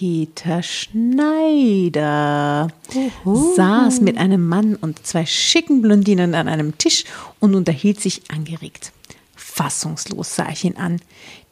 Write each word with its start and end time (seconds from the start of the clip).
Peter 0.00 0.62
Schneider 0.62 2.68
saß 3.54 4.00
mit 4.00 4.16
einem 4.16 4.48
Mann 4.48 4.76
und 4.76 5.06
zwei 5.06 5.26
schicken 5.26 5.82
Blondinen 5.82 6.34
an 6.34 6.48
einem 6.48 6.78
Tisch 6.78 7.04
und 7.38 7.54
unterhielt 7.54 8.00
sich 8.00 8.22
angeregt. 8.30 8.92
Fassungslos 9.36 10.36
sah 10.36 10.48
ich 10.48 10.64
ihn 10.64 10.78
an. 10.78 11.02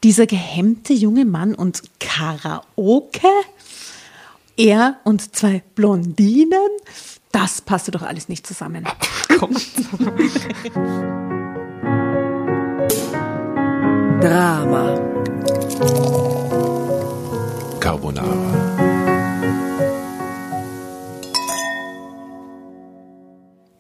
Dieser 0.03 0.27
gehemmte 0.27 0.95
junge 0.95 1.27
Mann 1.27 1.55
und 1.55 1.83
Karaoke? 2.01 3.29
Er 4.57 4.97
und 5.05 5.37
zwei 5.37 5.63
Blondinen? 5.75 6.71
Das 7.31 7.61
passte 7.61 7.91
doch 7.91 8.01
alles 8.01 8.31
nicht 8.31 8.47
zusammen. 8.47 8.89
Drama. 14.23 16.38
Carbonara. 17.89 18.29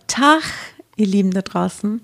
Tag, 0.06 0.44
ihr 0.96 1.06
Lieben 1.06 1.32
da 1.32 1.42
draußen. 1.42 2.00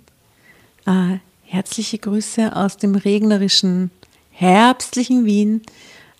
Äh, 0.84 1.16
herzliche 1.44 1.96
Grüße 1.96 2.54
aus 2.54 2.76
dem 2.76 2.94
regnerischen, 2.94 3.90
herbstlichen 4.32 5.24
Wien. 5.24 5.62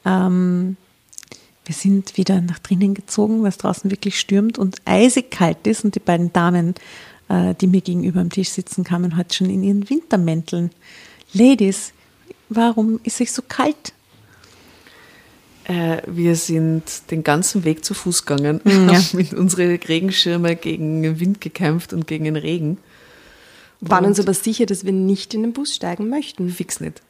Ähm, 0.07 0.79
wir 1.67 1.75
sind 1.75 2.17
wieder 2.17 2.41
nach 2.41 2.61
drinnen 2.61 2.95
gezogen, 2.95 3.43
weil 3.43 3.51
es 3.51 3.59
draußen 3.59 3.91
wirklich 3.91 4.19
stürmt 4.19 4.57
und 4.57 4.77
eisig 4.87 5.31
kalt 5.31 5.67
ist. 5.67 5.85
Und 5.85 5.97
die 5.97 6.01
beiden 6.01 6.33
Damen, 6.33 6.77
äh, 7.29 7.55
die 7.61 7.67
mir 7.67 7.83
gegenüber 7.83 8.23
am 8.23 8.31
Tisch 8.31 8.49
sitzen, 8.49 8.85
kamen 8.85 9.19
heute 9.19 9.35
schon 9.35 9.51
in 9.51 9.63
ihren 9.63 9.91
Wintermänteln. 9.91 10.71
Ladies, 11.35 11.93
warum 12.49 13.01
ist 13.03 13.21
es 13.21 13.35
so 13.35 13.43
kalt? 13.47 13.94
Äh, 15.65 16.03
wir 16.07 16.37
sind 16.37 16.83
den 17.11 17.25
ganzen 17.25 17.65
Weg 17.65 17.85
zu 17.85 17.95
Fuß 17.95 18.27
gegangen, 18.27 18.61
Mhm, 18.65 18.89
Ja. 18.89 18.95
haben 18.97 19.07
mit 19.15 19.33
unseren 19.35 19.75
Regenschirme 19.77 20.57
gegen 20.57 21.03
den 21.03 21.21
Wind 21.21 21.41
gekämpft 21.41 21.93
und 21.93 22.07
gegen 22.07 22.25
den 22.25 22.37
Regen. 22.37 22.79
Waren 23.81 24.05
uns 24.07 24.19
aber 24.21 24.33
sicher, 24.35 24.67
dass 24.67 24.85
wir 24.85 24.93
nicht 24.93 25.35
in 25.35 25.43
den 25.43 25.53
Bus 25.53 25.75
steigen 25.75 26.09
möchten. 26.09 26.49
Fix 26.49 26.81
nicht. 26.81 27.03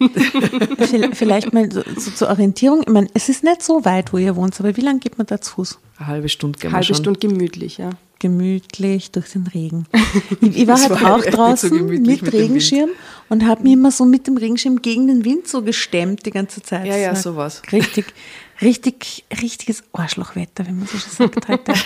Vielleicht 1.12 1.52
mal 1.52 1.70
so, 1.72 1.82
so 1.96 2.10
zur 2.12 2.28
Orientierung. 2.28 2.82
Ich 2.82 2.88
meine, 2.92 3.08
es 3.14 3.28
ist 3.28 3.42
nicht 3.42 3.62
so 3.62 3.84
weit, 3.84 4.12
wo 4.12 4.18
ihr 4.18 4.36
wohnt, 4.36 4.58
aber 4.60 4.76
wie 4.76 4.80
lange 4.80 5.00
geht 5.00 5.18
man 5.18 5.26
da 5.26 5.40
zu 5.40 5.54
Fuß? 5.54 5.78
Eine 5.98 6.06
halbe 6.06 6.28
Stunde 6.28 6.58
gehen 6.58 6.70
wir 6.70 6.74
Halbe 6.74 6.86
schon. 6.86 6.96
Stunde 6.96 7.18
gemütlich, 7.20 7.78
ja. 7.78 7.90
Gemütlich 8.18 9.10
durch 9.10 9.30
den 9.30 9.46
Regen. 9.46 9.86
Ich, 10.40 10.66
war 10.66 10.80
halt 10.80 10.90
war 10.90 11.16
auch 11.16 11.22
so 11.22 11.30
draußen 11.30 11.70
gemütlich 11.70 12.22
mit, 12.22 12.32
mit 12.32 12.32
Regenschirm 12.32 12.90
und 13.28 13.46
habe 13.46 13.62
mich 13.62 13.72
immer 13.72 13.90
so 13.90 14.04
mit 14.04 14.26
dem 14.26 14.36
Regenschirm 14.36 14.82
gegen 14.82 15.06
den 15.06 15.24
Wind 15.24 15.48
so 15.48 15.62
gestemmt 15.62 16.26
die 16.26 16.30
ganze 16.30 16.62
Zeit. 16.62 16.86
Ja, 16.86 16.96
ja, 16.96 17.14
sowas. 17.14 17.62
Richtig, 17.72 18.06
richtig, 18.60 19.24
richtiges 19.42 19.82
Arschlochwetter, 19.92 20.66
wenn 20.66 20.78
man 20.78 20.86
so 20.86 20.98
schon 20.98 21.28
sagt 21.28 21.48
heute. 21.48 21.72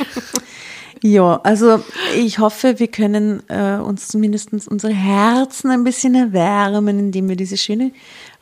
Ja, 1.04 1.40
also 1.42 1.82
ich 2.16 2.38
hoffe, 2.38 2.78
wir 2.78 2.86
können 2.86 3.42
äh, 3.48 3.74
uns 3.74 4.06
zumindest 4.06 4.52
unsere 4.68 4.92
Herzen 4.92 5.70
ein 5.72 5.82
bisschen 5.82 6.14
erwärmen, 6.14 6.96
indem 6.96 7.28
wir 7.28 7.34
diese 7.34 7.56
schöne 7.56 7.90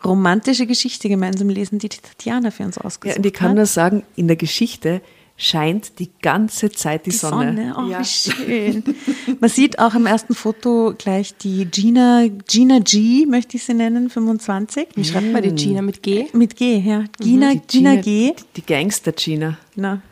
romantische 0.05 0.67
Geschichte 0.67 1.09
gemeinsam 1.09 1.49
lesen, 1.49 1.79
die 1.79 1.89
die 1.89 1.99
Tatjana 1.99 2.51
für 2.51 2.65
uns 2.65 2.77
Ja, 2.77 2.83
ausgesucht 2.85 3.17
und 3.17 3.25
ich 3.25 3.33
kann 3.33 3.51
hat. 3.51 3.57
nur 3.57 3.67
sagen, 3.67 4.03
in 4.15 4.29
der 4.29 4.37
Geschichte 4.37 5.01
scheint 5.41 5.99
die 5.99 6.11
ganze 6.21 6.71
Zeit 6.71 7.07
die, 7.07 7.11
Die 7.11 7.17
Sonne. 7.17 7.73
Sonne, 7.73 7.75
oh, 7.79 7.91
ja. 7.91 8.01
wie 8.01 8.05
schön. 8.05 8.85
Man 9.41 9.49
sieht 9.49 9.79
auch 9.79 9.95
im 9.95 10.05
ersten 10.05 10.35
Foto 10.35 10.95
gleich 10.97 11.35
die 11.37 11.65
Gina, 11.65 12.27
Gina 12.47 12.79
G, 12.81 13.25
möchte 13.27 13.57
ich 13.57 13.65
sie 13.65 13.73
nennen, 13.73 14.11
25. 14.11 14.89
Wie 14.95 15.05
schreibt 15.05 15.33
man 15.33 15.43
die 15.43 15.55
Gina 15.55 15.81
mit 15.81 16.03
G? 16.03 16.27
Mit 16.35 16.57
G, 16.57 16.79
ja. 16.79 17.05
Gina, 17.19 17.55
Die 17.55 17.61
Gina 17.67 17.97
G. 17.97 18.33
Die, 18.33 18.45
die 18.57 18.63
Gangster 18.67 19.13
Gina. 19.13 19.57
Na. 19.77 20.03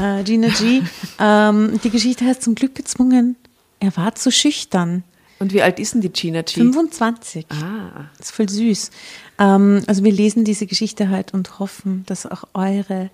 Äh, 0.00 0.24
Gina 0.24 0.48
G. 0.48 0.82
ähm, 1.20 1.78
die 1.84 1.90
Geschichte 1.90 2.24
heißt 2.24 2.42
zum 2.42 2.56
Glück 2.56 2.74
gezwungen. 2.74 3.36
Er 3.78 3.96
war 3.96 4.16
zu 4.16 4.32
schüchtern. 4.32 5.04
Und 5.38 5.54
wie 5.54 5.62
alt 5.62 5.78
ist 5.78 5.94
denn 5.94 6.00
die 6.00 6.10
Gina 6.10 6.42
G? 6.42 6.54
25. 6.54 7.46
Ah, 7.50 8.10
Das 8.18 8.30
ist 8.30 8.34
voll 8.34 8.48
süß. 8.48 8.90
Ähm, 9.38 9.82
also 9.86 10.02
wir 10.02 10.12
lesen 10.12 10.44
diese 10.44 10.66
Geschichte 10.66 11.08
halt 11.08 11.32
und 11.34 11.60
hoffen, 11.60 12.02
dass 12.06 12.26
auch 12.26 12.44
eure 12.52 13.10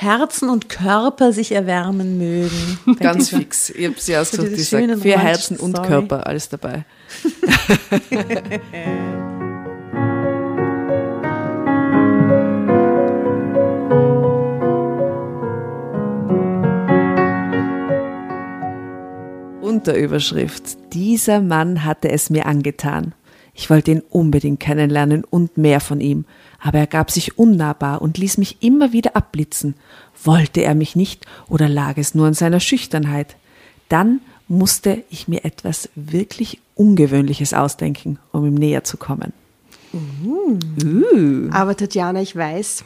Herzen 0.00 0.48
und 0.48 0.68
Körper 0.68 1.32
sich 1.32 1.50
erwärmen 1.50 2.18
mögen. 2.18 2.78
Ganz 3.00 3.30
dieser- 3.30 3.38
fix. 3.38 3.70
Ich 3.70 3.84
habe 3.84 3.96
sie 3.98 4.16
ausgesucht, 4.16 4.46
dieser 4.52 4.56
die 4.56 4.62
sagt, 4.62 4.82
schönen 4.84 5.00
für 5.02 5.18
Herzen 5.18 5.56
und 5.56 5.72
Story. 5.72 5.88
Körper, 5.88 6.24
alles 6.24 6.48
dabei. 6.48 6.84
Unterüberschrift. 19.60 20.78
Dieser 20.92 21.40
Mann 21.40 21.84
hatte 21.84 22.10
es 22.10 22.30
mir 22.30 22.46
angetan. 22.46 23.14
Ich 23.60 23.68
wollte 23.70 23.90
ihn 23.90 24.02
unbedingt 24.08 24.60
kennenlernen 24.60 25.24
und 25.24 25.58
mehr 25.58 25.80
von 25.80 26.00
ihm, 26.00 26.26
aber 26.60 26.78
er 26.78 26.86
gab 26.86 27.10
sich 27.10 27.38
unnahbar 27.38 28.00
und 28.00 28.16
ließ 28.16 28.38
mich 28.38 28.58
immer 28.60 28.92
wieder 28.92 29.16
abblitzen. 29.16 29.74
Wollte 30.22 30.62
er 30.62 30.76
mich 30.76 30.94
nicht 30.94 31.26
oder 31.48 31.68
lag 31.68 31.96
es 31.96 32.14
nur 32.14 32.28
an 32.28 32.34
seiner 32.34 32.60
Schüchternheit? 32.60 33.34
Dann 33.88 34.20
musste 34.46 35.02
ich 35.10 35.26
mir 35.26 35.44
etwas 35.44 35.88
wirklich 35.96 36.60
Ungewöhnliches 36.76 37.52
ausdenken, 37.52 38.20
um 38.30 38.46
ihm 38.46 38.54
näher 38.54 38.84
zu 38.84 38.96
kommen. 38.96 39.32
Uh. 39.92 40.56
Aber 41.50 41.76
Tatjana, 41.76 42.22
ich 42.22 42.36
weiß, 42.36 42.84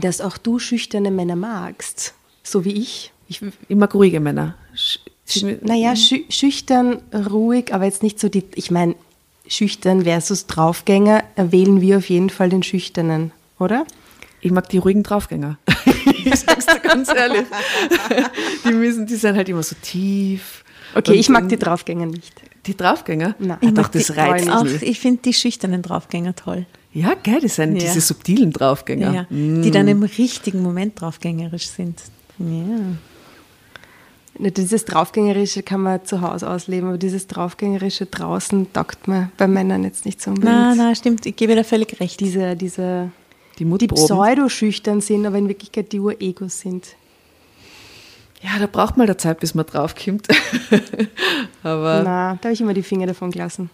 dass 0.00 0.22
auch 0.22 0.38
du 0.38 0.58
schüchterne 0.58 1.10
Männer 1.10 1.36
magst. 1.36 2.14
So 2.42 2.64
wie 2.64 2.72
ich. 2.72 3.12
ich 3.28 3.42
mag 3.68 3.94
ruhige 3.94 4.20
Männer. 4.20 4.54
Sch- 4.74 5.58
naja, 5.62 5.94
schü 5.94 6.24
schüchtern, 6.30 7.02
ruhig, 7.12 7.74
aber 7.74 7.84
jetzt 7.84 8.02
nicht 8.02 8.18
so 8.18 8.30
die. 8.30 8.44
Ich 8.54 8.70
meine, 8.70 8.94
schüchtern 9.50 10.04
versus 10.04 10.46
Draufgänger, 10.46 11.24
äh, 11.36 11.44
wählen 11.50 11.82
wir 11.82 11.98
auf 11.98 12.08
jeden 12.08 12.30
Fall 12.30 12.48
den 12.48 12.62
Schüchternen, 12.62 13.32
oder? 13.58 13.84
Ich 14.40 14.52
mag 14.52 14.68
die 14.70 14.78
ruhigen 14.78 15.02
Draufgänger. 15.02 15.58
ich 16.24 16.34
sag's 16.36 16.64
dir 16.64 16.78
ganz 16.80 17.08
ehrlich. 17.14 17.44
Die 18.64 18.72
müssen, 18.72 19.06
die 19.06 19.16
sind 19.16 19.36
halt 19.36 19.48
immer 19.50 19.62
so 19.62 19.76
tief. 19.82 20.64
Okay, 20.94 21.12
ich 21.12 21.28
mag 21.28 21.48
die 21.50 21.58
Draufgänger 21.58 22.06
nicht. 22.06 22.32
Die 22.66 22.76
Draufgänger? 22.76 23.34
Nein. 23.38 23.58
Ich 23.60 23.68
doch, 23.70 23.82
mag 23.82 23.92
das 23.92 24.06
die 24.06 24.12
reizt 24.12 24.50
Auch, 24.50 24.64
ich 24.64 24.98
finde 25.00 25.22
die 25.22 25.34
schüchternen 25.34 25.82
Draufgänger 25.82 26.34
toll. 26.34 26.66
Ja, 26.92 27.14
geil, 27.22 27.40
das 27.42 27.56
sind 27.56 27.74
Ja. 27.74 27.80
diese 27.80 28.00
subtilen 28.00 28.52
Draufgänger. 28.52 29.14
Ja, 29.14 29.26
Die 29.30 29.70
dann 29.70 29.88
im 29.88 30.02
richtigen 30.02 30.62
Moment 30.62 31.00
draufgängerisch 31.00 31.68
sind. 31.68 32.00
Ja. 32.38 32.96
Ne, 34.40 34.50
Dieses 34.50 34.86
Draufgängerische 34.86 35.62
kann 35.62 35.82
man 35.82 36.02
zu 36.04 36.22
Hause 36.22 36.48
ausleben, 36.48 36.88
aber 36.88 36.96
dieses 36.98 37.26
Draufgängerische 37.26 38.06
draußen 38.06 38.72
taugt 38.72 39.06
mir 39.06 39.30
bei 39.36 39.46
Männern 39.46 39.84
jetzt 39.84 40.06
nicht 40.06 40.22
so 40.22 40.30
unbedingt. 40.30 40.54
Na, 40.54 40.74
na, 40.74 40.94
stimmt, 40.94 41.26
ich 41.26 41.36
gebe 41.36 41.54
dir 41.54 41.64
völlig 41.64 42.00
recht. 42.00 42.18
Diese, 42.20 42.56
diese, 42.56 43.10
Die 43.58 43.66
die 43.66 43.86
pseudo-schüchtern 43.88 45.02
sind, 45.02 45.26
aber 45.26 45.36
in 45.36 45.48
Wirklichkeit 45.48 45.92
die 45.92 46.00
Uregos 46.00 46.60
sind. 46.60 46.96
ja, 48.40 48.58
da 48.58 48.66
braucht 48.66 48.96
man 48.96 49.06
der 49.06 49.18
Zeit, 49.18 49.40
bis 49.40 49.54
man 49.54 49.66
draufkommt. 49.66 50.26
Aber 51.62 52.00
Na, 52.02 52.38
da 52.40 52.44
habe 52.44 52.52
ich 52.54 52.60
immer 52.62 52.72
die 52.72 52.82
Finger 52.82 53.06
davon 53.06 53.30
gelassen. 53.30 53.68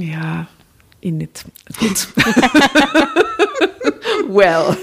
ja, 0.00 0.48
ich 1.00 1.12
nicht. 1.12 1.44
Gut. 1.78 2.08
well, 4.28 4.76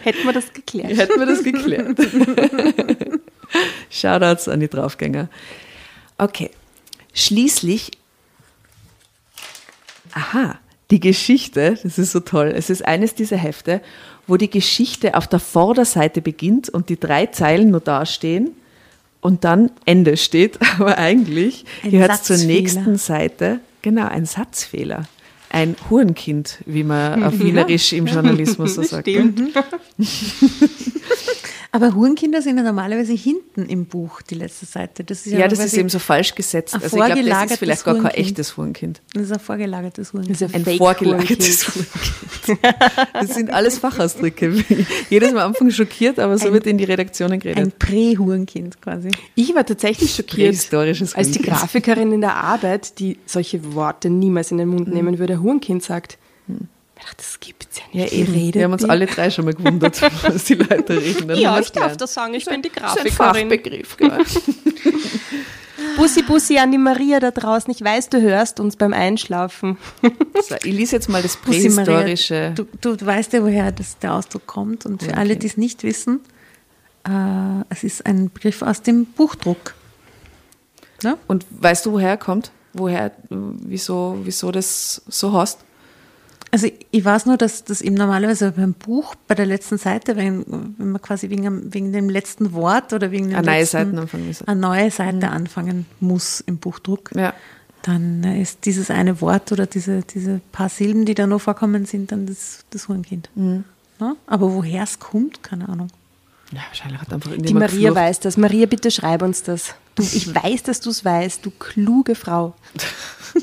Hätten 0.00 0.24
wir 0.24 0.32
das 0.32 0.50
geklärt. 0.54 0.96
hätten 0.96 1.20
wir 1.20 1.26
das 1.26 1.44
geklärt. 1.44 1.98
Shoutouts 3.90 4.48
an 4.48 4.60
die 4.60 4.68
Draufgänger. 4.68 5.28
Okay, 6.18 6.50
schließlich, 7.14 7.92
aha, 10.12 10.58
die 10.90 11.00
Geschichte, 11.00 11.78
das 11.82 11.98
ist 11.98 12.12
so 12.12 12.20
toll. 12.20 12.52
Es 12.54 12.70
ist 12.70 12.84
eines 12.84 13.14
dieser 13.14 13.36
Hefte, 13.36 13.80
wo 14.26 14.36
die 14.36 14.50
Geschichte 14.50 15.14
auf 15.14 15.26
der 15.26 15.40
Vorderseite 15.40 16.20
beginnt 16.20 16.68
und 16.68 16.88
die 16.88 16.98
drei 16.98 17.26
Zeilen 17.26 17.70
nur 17.70 17.80
dastehen 17.80 18.52
und 19.20 19.44
dann 19.44 19.70
Ende 19.84 20.16
steht. 20.16 20.58
Aber 20.78 20.98
eigentlich 20.98 21.64
Ein 21.82 21.90
gehört 21.90 22.12
es 22.12 22.22
zur 22.24 22.38
nächsten 22.38 22.96
Seite. 22.96 23.60
Genau, 23.82 24.06
ein 24.06 24.26
Satzfehler. 24.26 25.04
Ein 25.50 25.76
Hurenkind, 25.88 26.58
wie 26.66 26.84
man 26.84 27.24
auf 27.24 27.38
Wienerisch 27.38 27.92
im 27.94 28.06
Journalismus 28.06 28.74
so 28.74 28.82
sagt. 28.82 29.08
Stimmt. 29.08 29.40
Aber 31.70 31.94
Hurenkinder 31.94 32.40
sind 32.40 32.56
ja 32.56 32.62
normalerweise 32.62 33.12
hinten 33.12 33.66
im 33.66 33.84
Buch, 33.84 34.22
die 34.22 34.36
letzte 34.36 34.64
Seite. 34.64 35.04
Das 35.04 35.26
ist 35.26 35.32
ja, 35.32 35.40
Ja, 35.40 35.48
das 35.48 35.58
ist 35.58 35.74
eben 35.74 35.90
so 35.90 35.98
falsch 35.98 36.34
gesetzt. 36.34 36.74
ein 36.74 36.82
Also 36.82 36.96
ich 36.96 37.04
glaube, 37.04 37.22
das 37.28 37.50
ist 37.50 37.58
vielleicht 37.58 37.84
gar 37.84 37.94
kein 38.00 38.10
echtes 38.12 38.56
Hurenkind. 38.56 39.02
Das 39.12 39.24
ist 39.24 39.32
ein 39.32 39.38
vorgelagertes 39.38 40.12
Hurenkind. 40.14 40.40
Das 40.40 40.48
ist 40.48 40.54
Ein 40.54 40.64
Fake 40.64 40.78
vorgelagertes 40.78 41.68
Hurenkind. 41.68 42.58
Das 43.12 43.34
sind 43.34 43.50
alles 43.52 43.78
Fachausdrücke. 43.78 44.64
Jedes 45.10 45.32
Mal 45.32 45.42
am 45.42 45.48
Anfang 45.48 45.70
schockiert, 45.70 46.18
aber 46.18 46.38
so 46.38 46.46
Ein- 46.48 46.54
wird 46.54 46.66
in 46.66 46.78
die 46.78 46.84
Redaktionen 46.84 47.34
Ein 47.34 47.40
geredet. 47.40 47.78
Prä-Hurenkind 47.78 48.80
quasi. 48.80 49.10
Ich 49.34 49.54
war 49.54 49.66
tatsächlich 49.66 50.14
schockiert, 50.14 50.56
als 51.14 51.30
die. 51.32 51.42
Grafikerin 51.42 52.12
in 52.12 52.22
der 52.22 52.36
Arbeit, 52.36 52.98
die 52.98 53.18
solche 53.26 53.74
Worte 53.74 54.08
niemals 54.08 54.50
in 54.50 54.58
den 54.58 54.68
Mund 54.68 54.88
nehmen 54.88 55.18
würde, 55.18 55.42
Hurenkind 55.42 55.82
sagt. 55.82 56.16
Ach, 57.06 57.14
das 57.14 57.38
gibt's 57.40 57.78
ja 57.78 57.84
Ja, 57.92 58.02
nicht. 58.04 58.12
eben. 58.14 58.34
Wie 58.34 58.38
redet 58.40 58.54
Wir 58.56 58.64
haben 58.64 58.72
uns 58.72 58.82
die? 58.82 58.90
alle 58.90 59.06
drei 59.06 59.30
schon 59.30 59.44
mal 59.44 59.54
gewundert, 59.54 60.00
was 60.22 60.44
die 60.44 60.54
Leute 60.54 61.00
reden. 61.00 61.28
Dann 61.28 61.38
Ja, 61.38 61.58
ich 61.58 61.70
darf 61.72 61.96
das 61.96 62.14
sagen, 62.14 62.34
ich 62.34 62.44
bin 62.44 62.62
die 62.62 62.70
Das 62.70 62.96
ist 62.96 62.98
ein 63.00 63.04
Grafikerin. 63.06 63.48
Fachbegriff, 63.50 63.96
gell? 63.96 64.18
Bussi, 65.96 66.22
Bussi 66.22 66.58
an 66.58 66.70
die 66.72 66.78
Maria 66.78 67.20
da 67.20 67.30
draußen. 67.30 67.70
Ich 67.72 67.82
weiß, 67.82 68.08
du 68.10 68.20
hörst 68.20 68.60
uns 68.60 68.76
beim 68.76 68.92
Einschlafen. 68.92 69.78
So, 70.48 70.54
ich 70.62 70.72
lese 70.72 70.96
jetzt 70.96 71.08
mal 71.08 71.20
das 71.20 71.36
Bussi 71.36 71.68
Maria, 71.68 72.02
prähistorische. 72.02 72.52
Du, 72.54 72.94
du, 72.96 73.04
weißt 73.06 73.32
ja, 73.32 73.42
woher 73.42 73.72
das, 73.72 73.98
der 73.98 74.14
Ausdruck 74.14 74.46
kommt. 74.46 74.86
Und 74.86 75.02
für 75.02 75.10
Okay. 75.10 75.18
alle, 75.18 75.36
die 75.36 75.46
es 75.48 75.56
nicht 75.56 75.82
wissen, 75.82 76.20
äh, 77.06 77.10
es 77.70 77.82
ist 77.84 78.06
ein 78.06 78.30
Begriff 78.32 78.62
aus 78.62 78.80
dem 78.82 79.04
Buchdruck. 79.04 79.74
Ne? 81.02 81.18
Und 81.26 81.44
weißt 81.50 81.86
du, 81.86 81.92
woher 81.92 82.10
er 82.10 82.16
kommt? 82.16 82.50
Woher, 82.72 83.10
wieso, 83.30 84.18
wieso 84.22 84.52
das 84.52 85.02
so 85.08 85.32
heißt? 85.32 85.58
Also 86.50 86.68
ich- 86.90 87.04
weiß 87.04 87.26
nur, 87.26 87.36
dass 87.36 87.64
das 87.64 87.80
eben 87.82 87.94
normalerweise 87.94 88.52
beim 88.52 88.72
Buch 88.72 89.14
bei 89.26 89.34
der 89.34 89.44
letzten 89.46 89.76
Seite, 89.78 90.16
wenn, 90.16 90.44
wenn 90.78 90.92
man 90.92 91.02
quasi 91.02 91.28
wegen, 91.30 91.72
wegen 91.74 91.92
dem 91.92 92.08
letzten 92.08 92.52
Wort 92.54 92.92
oder 92.92 93.10
wegen 93.10 93.28
dem 93.28 93.36
Eine 93.36 93.46
neue 93.46 93.60
letzten, 93.60 93.76
Seite 93.76 94.00
anfangen 94.00 94.26
müssen. 94.26 94.48
eine 94.48 94.60
neue 94.60 94.90
Seite 94.90 95.28
anfangen 95.30 95.86
muss 96.00 96.40
im 96.40 96.56
Buchdruck, 96.58 97.10
Ja. 97.14 97.34
dann 97.82 98.24
ist 98.24 98.64
dieses 98.64 98.90
eine 98.90 99.20
Wort 99.20 99.52
oder 99.52 99.66
diese, 99.66 100.00
diese 100.02 100.40
paar 100.52 100.68
Silben, 100.70 101.04
die 101.04 101.14
da 101.14 101.26
noch 101.26 101.40
vorkommen, 101.40 101.84
sind 101.86 102.12
dann 102.12 102.26
das, 102.26 102.64
das 102.70 102.88
Hurenkind. 102.88 103.28
Mhm. 103.34 103.64
Ne? 104.00 104.16
Aber 104.26 104.52
woher 104.54 104.84
es 104.84 104.98
kommt, 104.98 105.42
keine 105.42 105.68
Ahnung. 105.68 105.88
ja, 106.52 106.60
wahrscheinlich 106.68 107.00
hat 107.00 107.12
einfach 107.12 107.30
Die 107.36 107.52
Maria 107.52 107.90
geflucht. 107.90 107.94
weiß 107.96 108.20
das. 108.20 108.36
Maria, 108.38 108.64
bitte 108.66 108.90
schreib 108.90 109.22
uns 109.22 109.42
das. 109.42 109.74
Du, 109.96 110.02
ich 110.02 110.32
weiß, 110.34 110.62
dass 110.62 110.80
du 110.80 110.88
es 110.90 111.04
weißt, 111.04 111.44
du 111.44 111.50
kluge 111.50 112.14
Frau. 112.14 112.54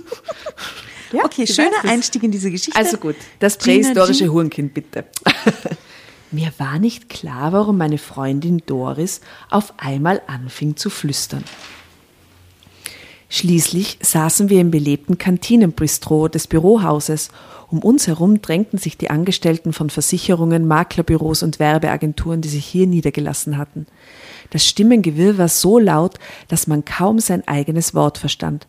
Ja, 1.15 1.25
okay, 1.25 1.47
schöner. 1.47 1.83
Einstieg 1.83 2.23
in 2.23 2.31
diese 2.31 2.51
Geschichte. 2.51 2.77
Also 2.77 2.97
gut, 2.97 3.15
das 3.39 3.57
prähistorische. 3.57 4.31
Hurenkind, 4.31 4.73
bitte. 4.73 5.05
Mir 6.31 6.51
war 6.57 6.79
nicht 6.79 7.07
klar, 7.07 7.53
warum 7.53 7.77
meine 7.77 7.97
Freundin 7.97 8.61
Doris 8.65 9.21
auf 9.49 9.73
einmal 9.77 10.21
anfing 10.27 10.75
zu 10.75 10.89
flüstern. 10.89 11.43
Schließlich 13.29 13.97
saßen 14.01 14.49
wir 14.49 14.61
im 14.61 14.71
belebten 14.71 15.17
Kantinenbistro 15.17 16.27
des 16.27 16.47
Bürohauses. 16.47 17.29
Um 17.69 17.79
uns 17.79 18.07
herum 18.07 18.41
drängten 18.41 18.77
sich 18.77 18.97
die 18.97 19.09
Angestellten 19.09 19.73
von 19.73 19.89
Versicherungen, 19.89 20.67
Maklerbüros 20.67 21.41
und 21.41 21.59
Werbeagenturen, 21.59 22.41
die 22.41 22.49
sich 22.49 22.65
hier 22.65 22.87
niedergelassen 22.87 23.57
hatten. 23.57 23.87
Das 24.51 24.65
Stimmengewirr 24.65 25.37
war 25.37 25.49
so 25.49 25.79
laut, 25.79 26.19
dass 26.47 26.67
man 26.67 26.85
kaum 26.85 27.19
sein 27.19 27.47
eigenes 27.47 27.93
Wort 27.93 28.17
verstand. 28.17 28.67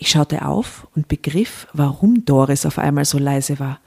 Ich 0.00 0.10
schaute 0.10 0.46
auf 0.46 0.86
und 0.94 1.08
begriff, 1.08 1.66
warum 1.72 2.24
Doris 2.24 2.64
auf 2.64 2.78
einmal 2.78 3.04
so 3.04 3.18
leise 3.18 3.58
war. 3.58 3.80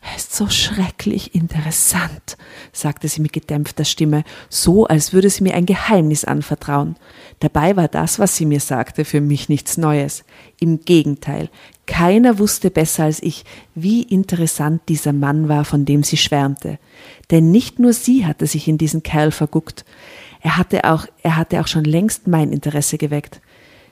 Er 0.00 0.16
ist 0.16 0.32
so 0.32 0.48
schrecklich 0.48 1.34
interessant, 1.34 2.36
sagte 2.72 3.08
sie 3.08 3.20
mit 3.20 3.32
gedämpfter 3.32 3.84
Stimme, 3.84 4.22
so 4.48 4.86
als 4.86 5.12
würde 5.12 5.28
sie 5.28 5.42
mir 5.42 5.54
ein 5.54 5.66
Geheimnis 5.66 6.24
anvertrauen. 6.24 6.94
Dabei 7.40 7.74
war 7.74 7.88
das, 7.88 8.20
was 8.20 8.36
sie 8.36 8.46
mir 8.46 8.60
sagte, 8.60 9.04
für 9.04 9.20
mich 9.20 9.48
nichts 9.48 9.76
Neues. 9.76 10.22
Im 10.60 10.82
Gegenteil, 10.82 11.50
keiner 11.86 12.38
wusste 12.38 12.70
besser 12.70 13.02
als 13.04 13.20
ich, 13.20 13.44
wie 13.74 14.02
interessant 14.02 14.82
dieser 14.88 15.12
Mann 15.12 15.48
war, 15.48 15.64
von 15.64 15.84
dem 15.84 16.04
sie 16.04 16.16
schwärmte. 16.16 16.78
Denn 17.32 17.50
nicht 17.50 17.80
nur 17.80 17.92
sie 17.92 18.24
hatte 18.24 18.46
sich 18.46 18.68
in 18.68 18.78
diesen 18.78 19.02
Kerl 19.02 19.32
verguckt. 19.32 19.84
Er 20.42 20.58
hatte 20.58 20.84
auch, 20.84 21.06
er 21.24 21.36
hatte 21.36 21.60
auch 21.60 21.66
schon 21.66 21.84
längst 21.84 22.28
mein 22.28 22.52
Interesse 22.52 22.98
geweckt. 22.98 23.40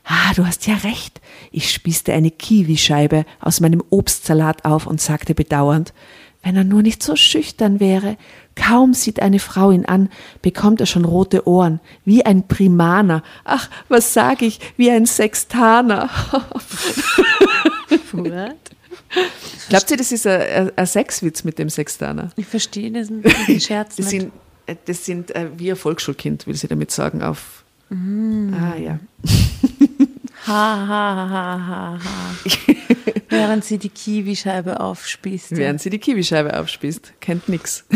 Ah, 0.05 0.35
du 0.35 0.47
hast 0.47 0.67
ja 0.67 0.75
recht. 0.77 1.21
Ich 1.51 1.71
spießte 1.71 2.12
eine 2.12 2.31
Kiwischeibe 2.31 3.25
aus 3.41 3.61
meinem 3.61 3.83
Obstsalat 3.91 4.65
auf 4.65 4.87
und 4.87 5.01
sagte 5.01 5.35
bedauernd, 5.35 5.95
wenn 6.43 6.56
er 6.56 6.65
nur 6.65 6.83
nicht 6.83 7.03
so 7.03 7.17
schüchtern 7.17 7.81
wäre. 7.81 8.19
Kaum 8.55 8.93
sieht 8.93 9.21
eine 9.21 9.39
Frau 9.39 9.71
ihn 9.71 9.87
an, 9.87 10.11
bekommt 10.43 10.81
er 10.81 10.87
schon 10.87 11.06
rote 11.06 11.49
Ohren, 11.49 11.81
wie 12.05 12.25
ein 12.25 12.47
Primaner. 12.47 13.23
Ach, 13.45 13.71
was 13.89 14.12
sag 14.12 14.43
ich, 14.43 14.61
wie 14.77 14.91
ein 14.91 15.06
Sextaner. 15.06 16.11
Glaubt 19.69 19.91
ihr, 19.91 19.97
das 19.97 20.12
ist 20.12 20.27
ein, 20.27 20.71
ein, 20.77 20.87
Sexwitz 20.87 21.45
mit 21.45 21.59
dem 21.59 21.71
Sextaner? 21.71 22.31
ich 22.37 22.47
verstehe 22.47 22.91
diesen, 22.91 23.23
diesen 23.23 23.61
Scherz 23.61 23.97
Das 23.97 24.12
nicht. 24.12 24.21
sind, 24.21 24.33
äh, 24.67 24.77
das 24.85 25.05
sind 25.05 25.35
äh, 25.35 25.49
wie 25.57 25.71
ein 25.71 25.77
Volksschulkind, 25.77 26.47
will 26.47 26.55
sie 26.55 26.69
damit 26.69 26.91
sagen, 26.91 27.23
auf. 27.23 27.63
Ah, 27.91 28.77
ja. 28.77 28.99
Ha, 30.47 30.87
ha, 30.87 31.29
ha, 31.31 31.67
ha, 31.67 31.99
ha. 32.05 32.75
Während 33.31 33.65
sie 33.65 33.79
die 33.79 33.89
Kiwischeibe 33.89 34.79
aufspießt. 34.79 35.57
Während 35.57 35.81
sie 35.81 35.89
die 35.89 35.99
Kiwischeibe 35.99 36.59
aufspießt. 36.61 37.15
Kennt 37.21 37.49
nix. 37.49 37.87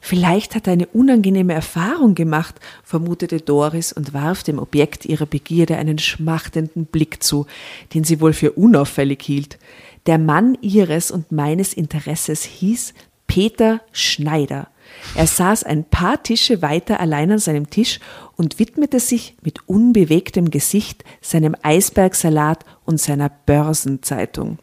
Vielleicht 0.00 0.56
hat 0.56 0.66
er 0.66 0.72
eine 0.72 0.88
unangenehme 0.88 1.52
Erfahrung 1.52 2.16
gemacht, 2.16 2.56
vermutete 2.82 3.40
Doris 3.40 3.92
und 3.92 4.12
warf 4.12 4.42
dem 4.42 4.58
Objekt 4.58 5.04
ihrer 5.04 5.26
Begierde 5.26 5.76
einen 5.76 5.98
schmachtenden 5.98 6.86
Blick 6.86 7.22
zu, 7.22 7.46
den 7.94 8.02
sie 8.02 8.20
wohl 8.20 8.32
für 8.32 8.50
unauffällig 8.52 9.22
hielt. 9.22 9.58
Der 10.06 10.18
Mann 10.18 10.58
ihres 10.62 11.12
und 11.12 11.30
meines 11.30 11.74
Interesses 11.74 12.42
hieß 12.42 12.92
Peter 13.28 13.82
Schneider. 13.92 14.68
Er 15.14 15.26
saß 15.26 15.64
ein 15.64 15.84
paar 15.84 16.22
Tische 16.22 16.62
weiter 16.62 17.00
allein 17.00 17.32
an 17.32 17.38
seinem 17.38 17.70
Tisch 17.70 18.00
und 18.36 18.58
widmete 18.58 19.00
sich 19.00 19.36
mit 19.42 19.68
unbewegtem 19.68 20.50
Gesicht 20.50 21.04
seinem 21.20 21.56
Eisbergsalat 21.62 22.64
und 22.84 23.00
seiner 23.00 23.28
Börsenzeitung. 23.28 24.58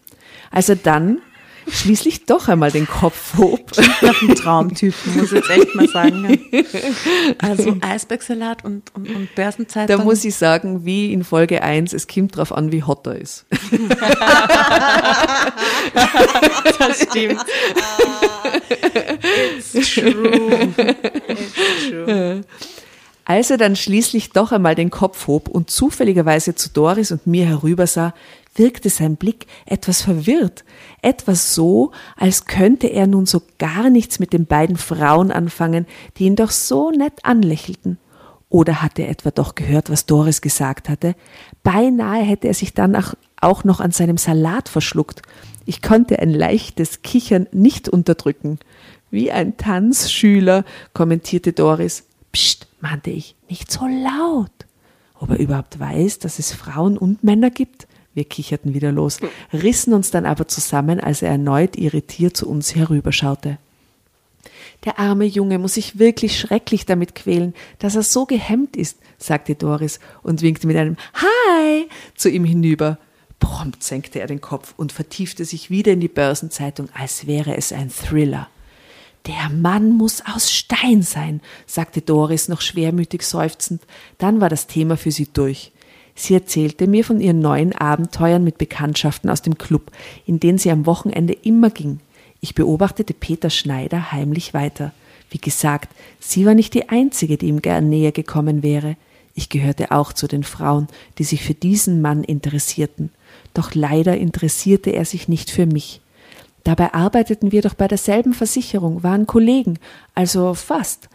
Als 0.51 0.69
er 0.69 0.77
dann 0.77 1.21
schließlich 1.69 2.25
doch 2.25 2.47
einmal 2.47 2.71
den 2.71 2.87
Kopf 2.87 3.37
hob, 3.37 3.71
Nach 4.01 4.21
einem 4.21 4.35
Traumtypen, 4.35 5.17
muss 5.17 5.31
ich 5.31 5.39
jetzt 5.39 5.49
echt 5.49 5.75
mal 5.75 5.87
sagen. 5.87 6.39
ja. 6.51 6.61
Also 7.39 7.77
Eisbergsalat 7.81 8.63
und, 8.65 8.83
und, 8.95 9.09
und 9.09 9.35
Börsenzeitung. 9.35 9.97
da 9.97 10.03
muss 10.03 10.23
ich 10.25 10.35
sagen, 10.35 10.85
wie 10.85 11.11
in 11.13 11.23
Folge 11.23 11.61
1, 11.61 11.93
es 11.93 12.07
kommt 12.07 12.35
drauf 12.35 12.51
an, 12.51 12.71
wie 12.71 12.83
hot 12.83 13.05
er 13.07 13.15
ist. 13.15 13.45
das 16.79 17.01
stimmt. 17.03 17.45
It's 19.65 19.93
true. 19.93 20.73
It's 20.77 21.89
true. 21.89 22.41
Als 23.25 23.49
er 23.49 23.57
dann 23.57 23.75
schließlich 23.75 24.29
doch 24.31 24.53
einmal 24.53 24.75
den 24.75 24.89
Kopf 24.89 25.27
hob 25.27 25.49
und 25.49 25.69
zufälligerweise 25.69 26.55
zu 26.55 26.69
Doris 26.69 27.11
und 27.11 27.27
mir 27.27 27.45
herübersah, 27.45 28.13
wirkte 28.57 28.89
sein 28.89 29.15
Blick 29.15 29.47
etwas 29.65 30.01
verwirrt, 30.01 30.63
etwas 31.01 31.53
so, 31.53 31.91
als 32.15 32.45
könnte 32.45 32.87
er 32.87 33.07
nun 33.07 33.25
so 33.25 33.41
gar 33.57 33.89
nichts 33.89 34.19
mit 34.19 34.33
den 34.33 34.45
beiden 34.45 34.77
Frauen 34.77 35.31
anfangen, 35.31 35.85
die 36.17 36.25
ihn 36.25 36.35
doch 36.35 36.51
so 36.51 36.91
nett 36.91 37.13
anlächelten. 37.23 37.97
Oder 38.49 38.81
hatte 38.81 39.01
er 39.01 39.09
etwa 39.09 39.31
doch 39.31 39.55
gehört, 39.55 39.89
was 39.89 40.05
Doris 40.05 40.41
gesagt 40.41 40.87
hatte? 40.87 41.15
Beinahe 41.63 42.23
hätte 42.23 42.47
er 42.47 42.53
sich 42.53 42.73
dann 42.73 42.95
auch, 43.41 43.63
noch 43.63 43.81
an 43.81 43.91
seinem 43.91 44.17
Salat 44.17 44.69
verschluckt. 44.69 45.21
Ich 45.65 45.81
konnte 45.81 46.19
ein 46.19 46.33
leichtes 46.33 47.01
Kichern 47.01 47.47
nicht 47.51 47.89
unterdrücken. 47.89 48.59
Wie 49.11 49.31
ein 49.31 49.57
Tanzschüler, 49.57 50.63
kommentierte 50.93 51.51
Doris. 51.51 52.05
Psst, 52.31 52.67
mahnte 52.79 53.09
ich, 53.09 53.35
nicht 53.49 53.71
so 53.71 53.85
laut. 53.85 54.51
Ob 55.19 55.31
er 55.31 55.39
überhaupt 55.39 55.79
weiß, 55.79 56.19
dass 56.19 56.39
es 56.39 56.53
Frauen 56.53 56.97
und 56.97 57.23
Männer 57.23 57.49
gibt? 57.49 57.87
Wir 58.17 58.25
kicherten 58.25 58.73
wieder 58.73 58.91
los, 58.91 59.19
rissen 59.53 59.93
uns 59.93 60.09
dann 60.09 60.25
aber 60.25 60.47
zusammen, 60.47 60.99
als 60.99 61.21
er 61.21 61.29
erneut 61.29 61.75
irritiert 61.75 62.35
zu 62.35 62.49
uns 62.49 62.73
herüberschaute. 62.73 63.59
Der 64.85 64.97
arme 64.97 65.25
Junge 65.25 65.59
muss 65.59 65.75
sich 65.75 65.99
wirklich 65.99 66.39
schrecklich 66.39 66.87
damit 66.87 67.13
quälen, 67.13 67.53
dass 67.77 67.95
er 67.95 68.01
so 68.01 68.25
gehemmt 68.25 68.75
ist, 68.75 68.97
sagte 69.19 69.53
Doris 69.53 69.99
und 70.23 70.41
winkte 70.41 70.65
mit 70.65 70.77
einem 70.77 70.97
Hi 71.13 71.87
zu 72.15 72.31
ihm 72.31 72.43
hinüber. 72.43 72.97
Prompt 73.39 73.83
senkte 73.83 74.19
er 74.19 74.25
den 74.25 74.41
Kopf 74.41 74.73
und 74.77 74.91
vertiefte 74.91 75.45
sich 75.45 75.69
wieder 75.69 75.91
in 75.91 75.99
die 75.99 76.07
Börsenzeitung, 76.07 76.89
als 76.95 77.27
wäre 77.27 77.55
es 77.55 77.71
ein 77.71 77.91
Thriller. 77.91 78.49
Der 79.27 79.51
Mann 79.51 79.91
muss 79.91 80.23
aus 80.25 80.51
Stein 80.51 81.03
sein, 81.03 81.39
sagte 81.67 82.01
Doris 82.01 82.47
noch 82.47 82.61
schwermütig 82.61 83.21
seufzend. 83.21 83.83
Dann 84.17 84.41
war 84.41 84.49
das 84.49 84.65
Thema 84.65 84.97
für 84.97 85.11
sie 85.11 85.27
durch. 85.31 85.71
Sie 86.19 86.33
erzählte 86.33 86.87
mir 86.87 87.05
von 87.05 87.21
ihren 87.21 87.39
neuen 87.39 87.73
Abenteuern 87.73 88.43
mit 88.43 88.57
Bekanntschaften 88.57 89.29
aus 89.29 89.43
dem 89.43 89.59
Club, 89.59 89.91
in 90.25 90.39
den 90.39 90.57
sie 90.57 90.71
am 90.71 90.87
Wochenende 90.87 91.33
immer 91.33 91.69
ging. 91.69 91.99
Ich 92.41 92.55
beobachtete 92.55 93.13
Peter 93.13 93.51
Schneider 93.51 94.11
heimlich 94.11 94.55
weiter. 94.55 94.93
Wie 95.29 95.37
gesagt, 95.37 95.93
sie 96.19 96.43
war 96.47 96.55
nicht 96.55 96.73
die 96.73 96.89
einzige, 96.89 97.37
die 97.37 97.47
ihm 97.47 97.61
gern 97.61 97.89
näher 97.89 98.11
gekommen 98.11 98.63
wäre. 98.63 98.97
Ich 99.35 99.49
gehörte 99.49 99.91
auch 99.91 100.11
zu 100.11 100.27
den 100.27 100.43
Frauen, 100.43 100.87
die 101.19 101.23
sich 101.23 101.43
für 101.43 101.53
diesen 101.53 102.01
Mann 102.01 102.23
interessierten. 102.23 103.11
Doch 103.53 103.75
leider 103.75 104.17
interessierte 104.17 104.89
er 104.89 105.05
sich 105.05 105.27
nicht 105.27 105.51
für 105.51 105.67
mich. 105.67 106.01
Dabei 106.63 106.95
arbeiteten 106.95 107.51
wir 107.51 107.61
doch 107.61 107.75
bei 107.75 107.87
derselben 107.87 108.33
Versicherung, 108.33 109.03
waren 109.03 109.27
Kollegen, 109.27 109.77
also 110.15 110.55
fast. 110.55 111.09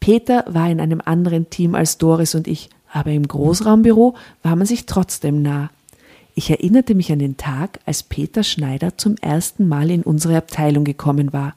Peter 0.00 0.44
war 0.48 0.68
in 0.68 0.80
einem 0.80 1.00
anderen 1.04 1.48
Team 1.48 1.76
als 1.76 1.96
Doris 1.98 2.34
und 2.34 2.48
ich, 2.48 2.70
aber 2.92 3.10
im 3.10 3.26
Großraumbüro 3.26 4.14
war 4.42 4.56
man 4.56 4.66
sich 4.66 4.86
trotzdem 4.86 5.42
nah. 5.42 5.70
Ich 6.34 6.50
erinnerte 6.50 6.94
mich 6.94 7.10
an 7.10 7.18
den 7.18 7.36
Tag, 7.36 7.80
als 7.84 8.02
Peter 8.02 8.44
Schneider 8.44 8.96
zum 8.96 9.16
ersten 9.16 9.66
Mal 9.66 9.90
in 9.90 10.02
unsere 10.02 10.36
Abteilung 10.36 10.84
gekommen 10.84 11.32
war. 11.32 11.54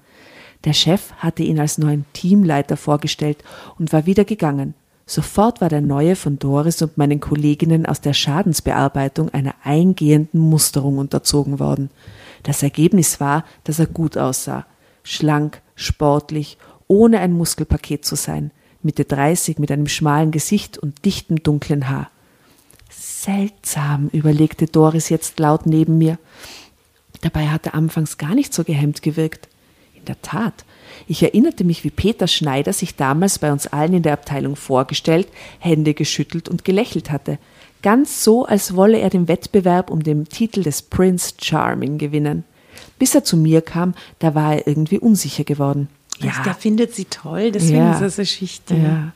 Der 0.63 0.73
Chef 0.73 1.11
hatte 1.13 1.43
ihn 1.43 1.59
als 1.59 1.77
neuen 1.77 2.05
Teamleiter 2.13 2.77
vorgestellt 2.77 3.43
und 3.77 3.93
war 3.93 4.05
wieder 4.05 4.25
gegangen. 4.25 4.73
Sofort 5.05 5.59
war 5.59 5.69
der 5.69 5.81
neue 5.81 6.15
von 6.15 6.39
Doris 6.39 6.81
und 6.81 6.97
meinen 6.97 7.19
Kolleginnen 7.19 7.85
aus 7.85 8.01
der 8.01 8.13
Schadensbearbeitung 8.13 9.29
einer 9.29 9.55
eingehenden 9.63 10.39
Musterung 10.39 10.99
unterzogen 10.99 11.59
worden. 11.59 11.89
Das 12.43 12.63
Ergebnis 12.63 13.19
war, 13.19 13.43
dass 13.63 13.79
er 13.79 13.87
gut 13.87 14.17
aussah. 14.17 14.65
Schlank, 15.03 15.61
sportlich, 15.75 16.57
ohne 16.87 17.19
ein 17.19 17.33
Muskelpaket 17.33 18.05
zu 18.05 18.15
sein. 18.15 18.51
Mitte 18.83 19.05
30 19.05 19.59
mit 19.59 19.71
einem 19.71 19.87
schmalen 19.87 20.31
Gesicht 20.31 20.77
und 20.77 21.05
dichtem 21.05 21.43
dunklen 21.43 21.89
Haar. 21.89 22.09
Seltsam, 22.89 24.09
überlegte 24.11 24.65
Doris 24.65 25.09
jetzt 25.09 25.39
laut 25.39 25.65
neben 25.65 25.97
mir. 25.97 26.17
Dabei 27.21 27.49
hat 27.49 27.67
er 27.67 27.75
anfangs 27.75 28.17
gar 28.17 28.33
nicht 28.33 28.53
so 28.53 28.63
gehemmt 28.63 29.01
gewirkt. 29.01 29.47
In 29.93 30.05
der 30.05 30.21
Tat, 30.21 30.65
ich 31.07 31.21
erinnerte 31.21 31.63
mich, 31.63 31.83
wie 31.83 31.91
Peter 31.91 32.27
Schneider 32.27 32.73
sich 32.73 32.95
damals 32.95 33.37
bei 33.37 33.51
uns 33.51 33.67
allen 33.67 33.93
in 33.93 34.03
der 34.03 34.13
Abteilung 34.13 34.55
vorgestellt, 34.55 35.27
Hände 35.59 35.93
geschüttelt 35.93 36.49
und 36.49 36.65
gelächelt 36.65 37.11
hatte. 37.11 37.37
Ganz 37.83 38.23
so, 38.23 38.45
als 38.45 38.75
wolle 38.75 38.99
er 38.99 39.09
den 39.09 39.27
Wettbewerb 39.27 39.91
um 39.91 40.03
den 40.03 40.25
Titel 40.25 40.63
des 40.63 40.81
Prince 40.81 41.33
Charming 41.39 41.97
gewinnen. 41.97 42.43
Bis 42.97 43.15
er 43.15 43.23
zu 43.23 43.37
mir 43.37 43.61
kam, 43.61 43.93
da 44.19 44.35
war 44.35 44.55
er 44.55 44.67
irgendwie 44.67 44.99
unsicher 44.99 45.43
geworden. 45.43 45.89
Ja. 46.23 46.43
Der 46.43 46.53
findet 46.55 46.93
sie 46.95 47.05
toll, 47.05 47.51
deswegen 47.51 47.77
Ja. 47.77 47.93
ist 47.95 48.01
er 48.01 48.09
so 48.09 48.25
schüchtern. 48.25 49.13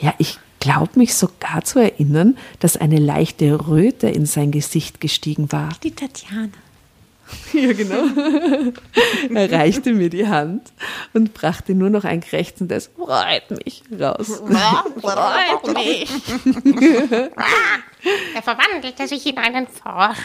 Ja. 0.00 0.08
Ja, 0.08 0.14
ich 0.18 0.38
glaube 0.60 0.90
mich 0.96 1.14
sogar 1.14 1.64
zu 1.64 1.78
erinnern, 1.78 2.36
dass 2.60 2.76
eine 2.76 2.98
leichte 2.98 3.66
Röte 3.68 4.08
in 4.08 4.26
sein 4.26 4.50
Gesicht 4.50 5.00
gestiegen 5.00 5.50
war. 5.52 5.70
Die 5.82 5.90
Tatjana. 5.92 6.48
Ja, 7.52 7.72
genau. 7.72 8.04
er 9.34 9.50
reichte 9.50 9.92
mir 9.92 10.10
die 10.10 10.28
Hand 10.28 10.62
und 11.12 11.34
brachte 11.34 11.74
nur 11.74 11.90
noch 11.90 12.04
ein 12.04 12.20
krächzendes 12.20 12.88
Freut 12.96 13.50
mich 13.64 13.82
raus. 13.98 14.40
Freut 15.00 15.74
mich. 15.74 16.08
er 18.34 18.42
verwandelte 18.42 19.08
sich 19.08 19.26
in 19.26 19.38
einen 19.38 19.66
Frosch. 19.66 20.18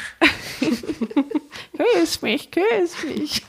Küss 1.75 2.21
mich, 2.21 2.51
küss 2.51 2.95
mich. 3.03 3.41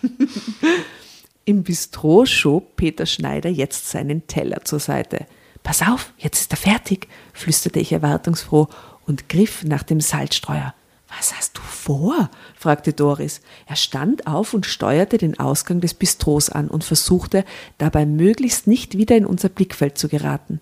Im 1.45 1.65
Bistro 1.65 2.25
schob 2.25 2.77
Peter 2.77 3.05
Schneider 3.05 3.51
jetzt 3.51 3.91
seinen 3.91 4.29
Teller 4.29 4.65
zur 4.65 4.79
Seite. 4.79 5.27
Pass 5.65 5.83
auf, 5.83 6.13
jetzt 6.17 6.41
ist 6.41 6.53
er 6.53 6.57
fertig, 6.57 7.09
flüsterte 7.33 7.81
ich 7.81 7.93
erwartungsfroh 7.93 8.69
und 9.07 9.29
griff 9.29 9.65
nach 9.65 9.83
dem 9.83 10.01
Salzstreuer. 10.01 10.73
Was 11.09 11.35
hast 11.37 11.59
du 11.59 11.61
vor? 11.63 12.31
fragte 12.55 12.93
Doris. 12.93 13.41
Er 13.67 13.75
stand 13.75 14.29
auf 14.29 14.55
und 14.55 14.67
steuerte 14.67 15.19
den 15.19 15.39
Ausgang 15.41 15.81
des 15.81 15.95
Bistros 15.95 16.49
an 16.49 16.69
und 16.69 16.85
versuchte, 16.85 17.45
dabei 17.77 18.07
möglichst 18.07 18.69
nicht 18.69 18.97
wieder 18.97 19.17
in 19.17 19.27
unser 19.27 19.49
Blickfeld 19.49 19.99
zu 19.99 20.09
geraten. 20.09 20.61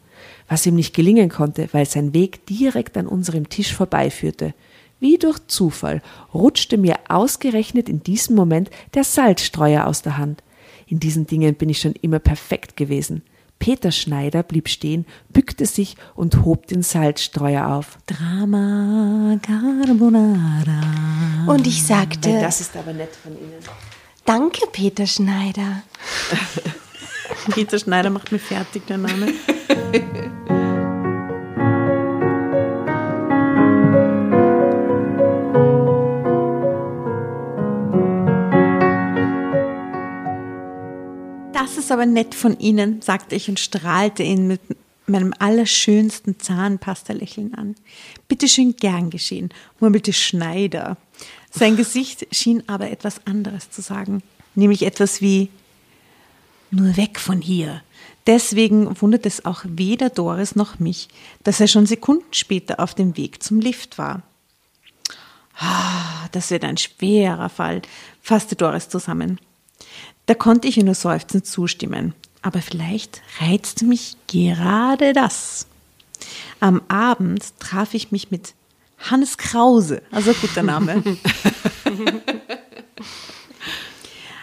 Was 0.49 0.65
ihm 0.65 0.77
nicht 0.77 0.95
gelingen 0.95 1.29
konnte, 1.29 1.69
weil 1.73 1.85
sein 1.85 2.15
Weg 2.15 2.47
direkt 2.47 2.97
an 2.97 3.07
unserem 3.07 3.51
Tisch 3.51 3.75
vorbeiführte. 3.75 4.55
Wie 4.99 5.19
durch 5.19 5.39
Zufall 5.47 6.01
rutschte 6.33 6.79
mir 6.79 6.97
ausgerechnet 7.09 7.91
in 7.91 8.03
diesem 8.03 8.35
Moment 8.35 8.71
der 8.95 9.05
Salzstreuer 9.05 9.87
aus 9.87 10.01
der 10.01 10.17
Hand. 10.17 10.43
In 10.91 10.99
diesen 10.99 11.25
Dingen 11.25 11.55
bin 11.55 11.69
ich 11.69 11.81
schon 11.81 11.95
immer 12.03 12.19
perfekt 12.19 12.77
gewesen. 12.77 13.23
Peter 13.61 13.93
Schneider 13.93 14.43
blieb 14.43 14.69
stehen, 14.69 15.07
bückte 15.29 15.65
sich 15.65 15.95
und 16.17 16.45
hob 16.45 16.67
den 16.67 16.83
Salzstreuer 16.83 17.69
auf. 17.69 17.97
Drama 18.07 19.39
Carbonara. 19.41 20.81
Und 21.47 21.65
ich 21.69 21.87
sagte, 21.87 22.31
ist 22.31 22.77
aber 22.77 22.93
nett 22.93 23.15
von 23.15 23.33
Ihnen. 23.33 23.61
danke, 24.25 24.67
Peter 24.73 25.07
Schneider. 25.07 25.85
Peter 27.55 27.79
Schneider 27.79 28.11
macht 28.11 28.33
mir 28.33 28.41
fertig, 28.41 28.85
der 28.89 28.99
Name. 28.99 29.33
Das 41.71 41.85
ist 41.85 41.93
aber 41.93 42.05
nett 42.05 42.35
von 42.35 42.59
Ihnen, 42.59 43.00
sagte 43.00 43.37
ich 43.37 43.49
und 43.49 43.61
strahlte 43.61 44.25
ihn 44.25 44.49
mit 44.49 44.61
meinem 45.07 45.33
allerschönsten 45.39 46.41
Zahnpasta-Lächeln 46.41 47.55
an. 47.55 47.77
Bitte 48.27 48.49
schön 48.49 48.75
gern 48.75 49.09
geschehen, 49.09 49.50
murmelte 49.79 50.12
Schneider. 50.12 50.97
Sein 51.49 51.77
Gesicht 51.77 52.27
schien 52.35 52.65
aber 52.67 52.91
etwas 52.91 53.25
anderes 53.25 53.71
zu 53.71 53.83
sagen, 53.83 54.25
nämlich 54.57 54.83
etwas 54.83 55.23
wie 55.23 55.49
nur 56.73 56.97
weg 56.97 57.21
von 57.21 57.41
hier. 57.41 57.83
Deswegen 58.27 59.00
wundert 59.00 59.25
es 59.25 59.45
auch 59.45 59.62
weder 59.65 60.11
Doris 60.11 60.57
noch 60.57 60.81
mich, 60.81 61.07
dass 61.45 61.61
er 61.61 61.69
schon 61.69 61.87
Sekunden 61.87 62.33
später 62.35 62.81
auf 62.81 62.97
dem 62.97 63.17
Weg 63.17 63.45
zum 63.45 63.61
Lift 63.61 63.97
war. 63.97 64.23
Ah, 65.57 66.27
das 66.33 66.50
wird 66.50 66.65
ein 66.65 66.79
schwerer 66.79 67.49
Fall, 67.49 67.83
fasste 68.21 68.57
Doris 68.57 68.89
zusammen. 68.89 69.39
Da 70.31 70.35
konnte 70.35 70.69
ich 70.69 70.77
ihr 70.77 70.85
nur 70.85 70.95
seufzend 70.95 71.45
zustimmen. 71.45 72.15
Aber 72.41 72.63
vielleicht 72.63 73.21
reizte 73.41 73.85
mich 73.85 74.17
gerade 74.29 75.13
das. 75.13 75.67
Am 76.61 76.83
Abend 76.87 77.43
traf 77.59 77.95
ich 77.95 78.13
mich 78.13 78.31
mit 78.31 78.55
Hannes 79.11 79.39
Krause, 79.39 80.03
also 80.13 80.33
guter 80.35 80.63
Name. 80.63 81.03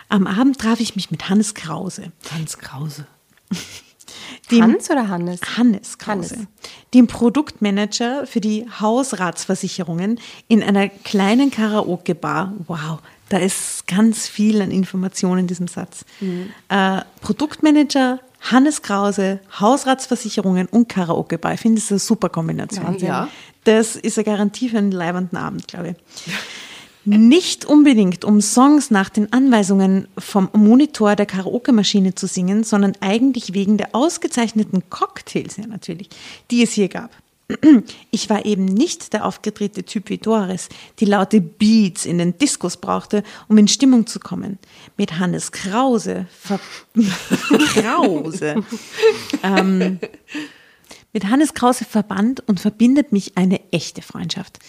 Am 0.10 0.28
Abend 0.28 0.60
traf 0.60 0.82
ich 0.82 0.98
mich 0.98 1.10
mit 1.10 1.30
Hannes 1.30 1.54
Krause. 1.54 2.12
Hans 2.34 2.58
Krause. 2.58 3.08
dem- 4.52 4.64
Hans 4.64 4.90
oder 4.90 5.08
Hannes? 5.08 5.40
Hannes 5.56 5.98
Krause, 5.98 6.36
Hannes. 6.36 6.48
dem 6.94 7.08
Produktmanager 7.08 8.28
für 8.28 8.42
die 8.42 8.66
Hausratsversicherungen 8.82 10.20
in 10.50 10.64
einer 10.64 10.90
kleinen 10.90 11.50
Karaoke-Bar. 11.50 12.52
Wow, 12.68 13.00
da 13.30 13.38
ist 13.38 13.88
ganz 13.88 14.28
viel 14.28 14.62
an 14.62 14.72
Informationen 14.72 15.42
in 15.42 15.48
diesem 15.48 15.68
Satz. 15.68 16.06
Äh, 16.70 17.02
Produktmanager, 17.22 18.20
Hannes 18.42 18.82
Krause, 18.82 19.40
Hausratsversicherungen 19.60 20.68
und 20.68 20.90
Karaoke-Bar. 20.90 21.56
Ich 21.56 21.62
finde, 21.62 21.76
das 21.76 21.86
ist 21.86 21.92
eine 21.92 22.00
super 22.00 22.30
Kombination. 22.30 22.86
Wahnsinn. 22.86 23.08
Ja. 23.08 23.28
Das 23.64 23.96
ist 23.96 24.18
eine 24.18 24.26
Garantie 24.26 24.70
für 24.70 24.78
einen 24.78 24.92
leibenden 24.92 25.38
Abend, 25.38 25.68
glaube 25.68 25.90
ich. 25.90 25.96
Nicht 27.06 27.64
unbedingt, 27.64 28.26
um 28.26 28.42
Songs 28.42 28.92
nach 28.92 29.10
den 29.10 29.32
Anweisungen 29.32 30.10
vom 30.18 30.50
Monitor 30.52 31.16
der 31.16 31.26
Karaoke-Maschine 31.26 32.16
zu 32.16 32.28
singen, 32.28 32.66
sondern 32.66 32.94
eigentlich 33.00 33.54
wegen 33.54 33.78
der 33.78 33.96
ausgezeichneten 33.96 34.90
Cocktails, 34.90 35.56
ja 35.56 35.68
natürlich, 35.68 36.10
die 36.52 36.64
es 36.64 36.72
hier 36.72 36.90
gab. 36.90 37.12
Ich 38.12 38.30
war 38.30 38.46
eben 38.46 38.66
nicht 38.66 39.14
der 39.14 39.26
aufgedrehte 39.26 39.84
Typ 39.84 40.10
wie 40.10 40.18
Doris, 40.18 40.68
die 41.00 41.06
laute 41.06 41.40
Beats 41.40 42.06
in 42.06 42.18
den 42.18 42.38
Diskos 42.38 42.76
brauchte, 42.76 43.24
um 43.48 43.58
in 43.58 43.70
Stimmung 43.70 44.06
zu 44.06 44.20
kommen. 44.20 44.60
Mit 44.98 45.18
Hannes 45.18 45.54
Krause, 45.54 46.28
ver 46.30 46.60
Krause, 47.74 48.64
ähm, 49.44 50.00
mit 51.14 51.30
Hannes 51.30 51.54
Krause 51.54 51.86
verband 51.86 52.44
und 52.48 52.60
verbindet 52.60 53.14
mich 53.14 53.38
eine 53.38 53.62
echte 53.72 54.02
Freundschaft. 54.02 54.60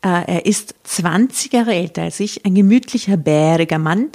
Äh, 0.00 0.24
er 0.26 0.46
ist 0.46 0.74
20 0.84 1.52
Jahre 1.52 1.74
älter 1.74 2.02
als 2.02 2.18
ich, 2.18 2.46
ein 2.46 2.54
gemütlicher, 2.54 3.18
bäriger 3.18 3.78
Mann, 3.78 4.08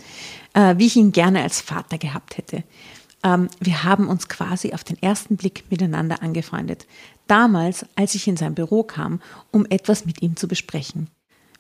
äh, 0.53 0.73
wie 0.77 0.87
ich 0.87 0.95
ihn 0.95 1.11
gerne 1.11 1.43
als 1.43 1.61
Vater 1.61 1.99
gehabt 1.99 2.37
hätte. 2.37 2.63
Ähm, 3.23 3.47
wir 3.59 3.83
haben 3.83 4.07
uns 4.09 4.27
quasi 4.27 4.73
auf 4.73 4.83
den 4.83 5.01
ersten 5.01 5.37
Blick 5.37 5.65
miteinander 5.69 6.21
angefreundet. 6.21 6.87
Damals, 7.27 7.85
als 7.95 8.15
ich 8.15 8.27
in 8.27 8.37
sein 8.37 8.55
Büro 8.55 8.83
kam, 8.83 9.21
um 9.51 9.65
etwas 9.69 10.05
mit 10.05 10.21
ihm 10.21 10.35
zu 10.35 10.47
besprechen. 10.47 11.09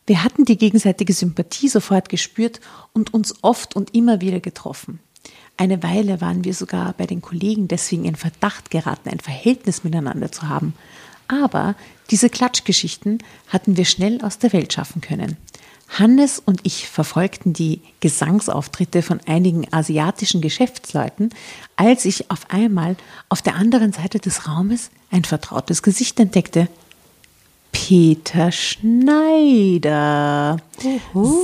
Wir 0.05 0.23
hatten 0.23 0.45
die 0.45 0.57
gegenseitige 0.57 1.11
Sympathie 1.11 1.67
sofort 1.67 2.07
gespürt 2.07 2.61
und 2.93 3.13
uns 3.13 3.35
oft 3.41 3.75
und 3.75 3.93
immer 3.93 4.21
wieder 4.21 4.39
getroffen. 4.39 4.99
Eine 5.57 5.83
Weile 5.83 6.21
waren 6.21 6.45
wir 6.45 6.53
sogar 6.53 6.93
bei 6.93 7.05
den 7.05 7.21
Kollegen 7.21 7.67
deswegen 7.67 8.05
in 8.05 8.15
Verdacht 8.15 8.71
geraten, 8.71 9.09
ein 9.09 9.19
Verhältnis 9.19 9.83
miteinander 9.83 10.31
zu 10.31 10.47
haben. 10.47 10.73
Aber 11.27 11.75
diese 12.09 12.29
Klatschgeschichten 12.29 13.17
hatten 13.47 13.75
wir 13.75 13.83
schnell 13.83 14.21
aus 14.21 14.37
der 14.37 14.53
Welt 14.53 14.71
schaffen 14.71 15.01
können. 15.01 15.35
Hannes 15.89 16.41
und 16.43 16.59
ich 16.63 16.87
verfolgten 16.87 17.53
die 17.53 17.81
Gesangsauftritte 18.01 19.01
von 19.01 19.19
einigen 19.25 19.71
asiatischen 19.71 20.41
Geschäftsleuten, 20.41 21.29
als 21.75 22.05
ich 22.05 22.29
auf 22.29 22.49
einmal 22.49 22.97
auf 23.29 23.41
der 23.41 23.55
anderen 23.55 23.93
Seite 23.93 24.19
des 24.19 24.47
Raumes 24.47 24.89
ein 25.11 25.23
vertrautes 25.23 25.81
Gesicht 25.81 26.19
entdeckte. 26.19 26.67
Peter 27.71 28.51
Schneider 28.51 30.57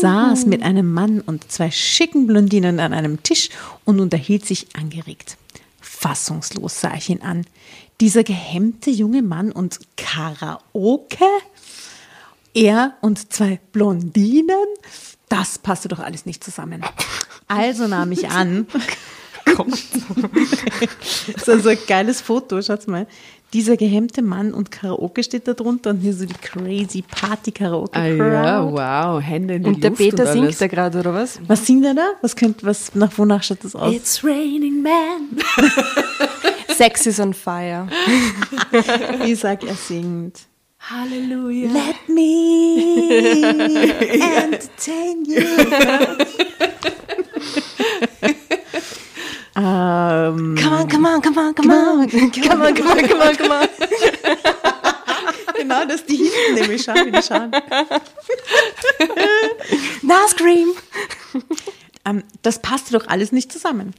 saß 0.01 0.45
mit 0.45 0.63
einem 0.63 0.91
Mann 0.91 1.21
und 1.21 1.51
zwei 1.51 1.71
schicken 1.71 2.27
Blondinen 2.27 2.79
an 2.79 2.93
einem 2.93 3.23
Tisch 3.23 3.49
und 3.85 3.99
unterhielt 3.99 4.45
sich 4.45 4.67
angeregt. 4.75 5.37
Fassungslos 5.79 6.81
sah 6.81 6.95
ich 6.95 7.09
ihn 7.09 7.21
an. 7.21 7.45
Dieser 8.01 8.23
gehemmte 8.23 8.89
junge 8.89 9.21
Mann 9.21 9.51
und 9.51 9.79
Karaoke? 9.95 11.25
Er 12.53 12.93
und 13.01 13.33
zwei 13.33 13.59
Blondinen? 13.71 14.55
Das 15.29 15.57
passte 15.57 15.87
doch 15.87 15.99
alles 15.99 16.25
nicht 16.25 16.43
zusammen. 16.43 16.83
Also 17.47 17.87
nahm 17.87 18.11
ich 18.11 18.29
an. 18.29 18.67
das 19.45 21.27
ist 21.27 21.49
also 21.49 21.69
ein 21.69 21.77
geiles 21.87 22.21
Foto, 22.21 22.61
schaut 22.61 22.87
mal. 22.87 23.07
Dieser 23.53 23.77
gehemmte 23.77 24.23
Mann 24.23 24.53
und 24.53 24.71
Karaoke 24.71 25.23
steht 25.23 25.47
da 25.47 25.53
drunter 25.53 25.91
und 25.91 25.99
hier 25.99 26.13
so 26.13 26.25
die 26.25 26.33
crazy 26.33 27.03
Party 27.03 27.51
Karaoke 27.51 27.99
Ah 27.99 28.07
ja, 28.07 28.71
wow, 28.71 29.21
Hände 29.21 29.55
in 29.55 29.63
die 29.63 29.69
Und 29.69 29.83
der 29.83 29.91
Luft 29.91 30.01
Peter 30.01 30.25
und 30.25 30.31
singt 30.31 30.59
da 30.61 30.67
gerade, 30.67 30.99
oder 30.99 31.13
was? 31.13 31.39
Was 31.45 31.65
singt 31.65 31.85
er 31.85 31.93
da? 31.93 32.07
Was 32.21 32.35
könnt, 32.35 32.63
was, 32.63 32.95
nach 32.95 33.15
wonach 33.15 33.43
schaut 33.43 33.63
das 33.63 33.75
aus? 33.75 33.93
It's 33.93 34.23
raining 34.23 34.81
man. 34.81 35.37
Sex 36.75 37.05
is 37.05 37.19
on 37.19 37.33
fire. 37.33 37.87
Ich 39.25 39.39
sag, 39.39 39.63
er 39.63 39.75
singt. 39.75 40.47
Halleluja. 40.89 41.71
Let 41.71 42.09
me 42.09 43.43
entertain 44.21 45.23
you. 45.25 45.39
ähm, 49.55 50.55
Come 50.57 50.73
on, 50.73 50.87
come 50.89 51.05
on, 51.05 51.21
come 51.21 51.37
on, 51.37 51.53
come 51.53 51.71
on. 51.71 52.09
Come 52.09 52.61
on, 52.61 52.75
come 52.75 52.87
on, 52.91 53.07
come 53.07 53.21
on, 53.21 53.35
come 53.37 53.51
on. 53.51 53.67
genau, 55.55 55.85
das 55.85 56.01
ist 56.01 56.09
die 56.09 56.17
hinten 56.17 56.55
nämlich. 56.55 56.83
Schau, 56.83 56.95
wie 56.95 57.11
die 57.11 57.21
schauen. 57.23 57.51
Na, 60.01 60.27
Scream. 60.27 60.73
Das 62.43 62.59
passte 62.61 62.93
doch 62.93 63.07
alles 63.07 63.31
nicht 63.31 63.51
zusammen. 63.51 63.93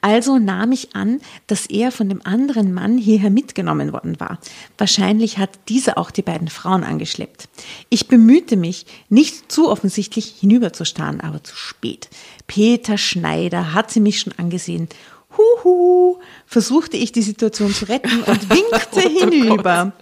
Also 0.00 0.38
nahm 0.38 0.72
ich 0.72 0.94
an, 0.94 1.20
dass 1.48 1.66
er 1.66 1.92
von 1.92 2.08
dem 2.08 2.24
anderen 2.24 2.72
Mann 2.72 2.96
hierher 2.96 3.28
mitgenommen 3.28 3.92
worden 3.92 4.18
war. 4.20 4.38
Wahrscheinlich 4.78 5.36
hat 5.36 5.50
dieser 5.68 5.98
auch 5.98 6.12
die 6.12 6.22
beiden 6.22 6.48
Frauen 6.48 6.84
angeschleppt. 6.84 7.48
Ich 7.90 8.08
bemühte 8.08 8.56
mich, 8.56 8.86
nicht 9.08 9.50
zu 9.50 9.68
offensichtlich 9.68 10.36
hinüberzustarren, 10.38 11.20
aber 11.20 11.42
zu 11.42 11.56
spät. 11.56 12.08
Peter 12.46 12.96
Schneider 12.96 13.74
hatte 13.74 14.00
mich 14.00 14.20
schon 14.20 14.32
angesehen. 14.38 14.88
Huhu, 15.36 16.18
versuchte 16.46 16.96
ich 16.96 17.12
die 17.12 17.22
Situation 17.22 17.72
zu 17.72 17.88
retten 17.88 18.22
und 18.26 18.48
winkte 18.48 19.00
hinüber. 19.00 19.92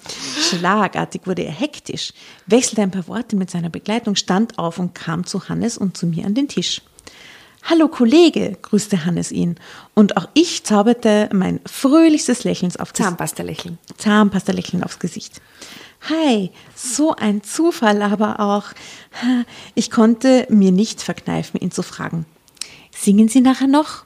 Schlagartig 0.50 1.22
wurde 1.24 1.42
er 1.42 1.52
hektisch, 1.52 2.12
wechselte 2.46 2.82
ein 2.82 2.90
paar 2.90 3.08
Worte 3.08 3.36
mit 3.36 3.50
seiner 3.50 3.70
Begleitung, 3.70 4.16
stand 4.16 4.58
auf 4.58 4.78
und 4.78 4.94
kam 4.94 5.24
zu 5.24 5.48
Hannes 5.48 5.78
und 5.78 5.96
zu 5.96 6.06
mir 6.06 6.26
an 6.26 6.34
den 6.34 6.48
Tisch. 6.48 6.82
Hallo 7.68 7.88
Kollege, 7.88 8.56
grüßte 8.62 9.04
Hannes 9.04 9.32
ihn. 9.32 9.56
Und 9.92 10.16
auch 10.16 10.28
ich 10.34 10.62
zauberte 10.62 11.28
mein 11.32 11.58
fröhlichstes 11.66 12.44
Lächeln 12.44 12.70
auf 12.78 12.92
das 12.92 13.04
Zahnpasta 13.04 13.42
lächeln. 13.42 13.78
Zahnpasta-Lächeln 13.98 14.84
aufs 14.84 15.00
Gesicht. 15.00 15.40
Hi, 16.08 16.52
so 16.76 17.16
ein 17.16 17.42
Zufall, 17.42 18.02
aber 18.02 18.38
auch, 18.38 18.66
ich 19.74 19.90
konnte 19.90 20.46
mir 20.48 20.70
nicht 20.70 21.02
verkneifen, 21.02 21.58
ihn 21.60 21.72
zu 21.72 21.82
fragen. 21.82 22.24
Singen 22.96 23.26
Sie 23.26 23.40
nachher 23.40 23.66
noch? 23.66 24.04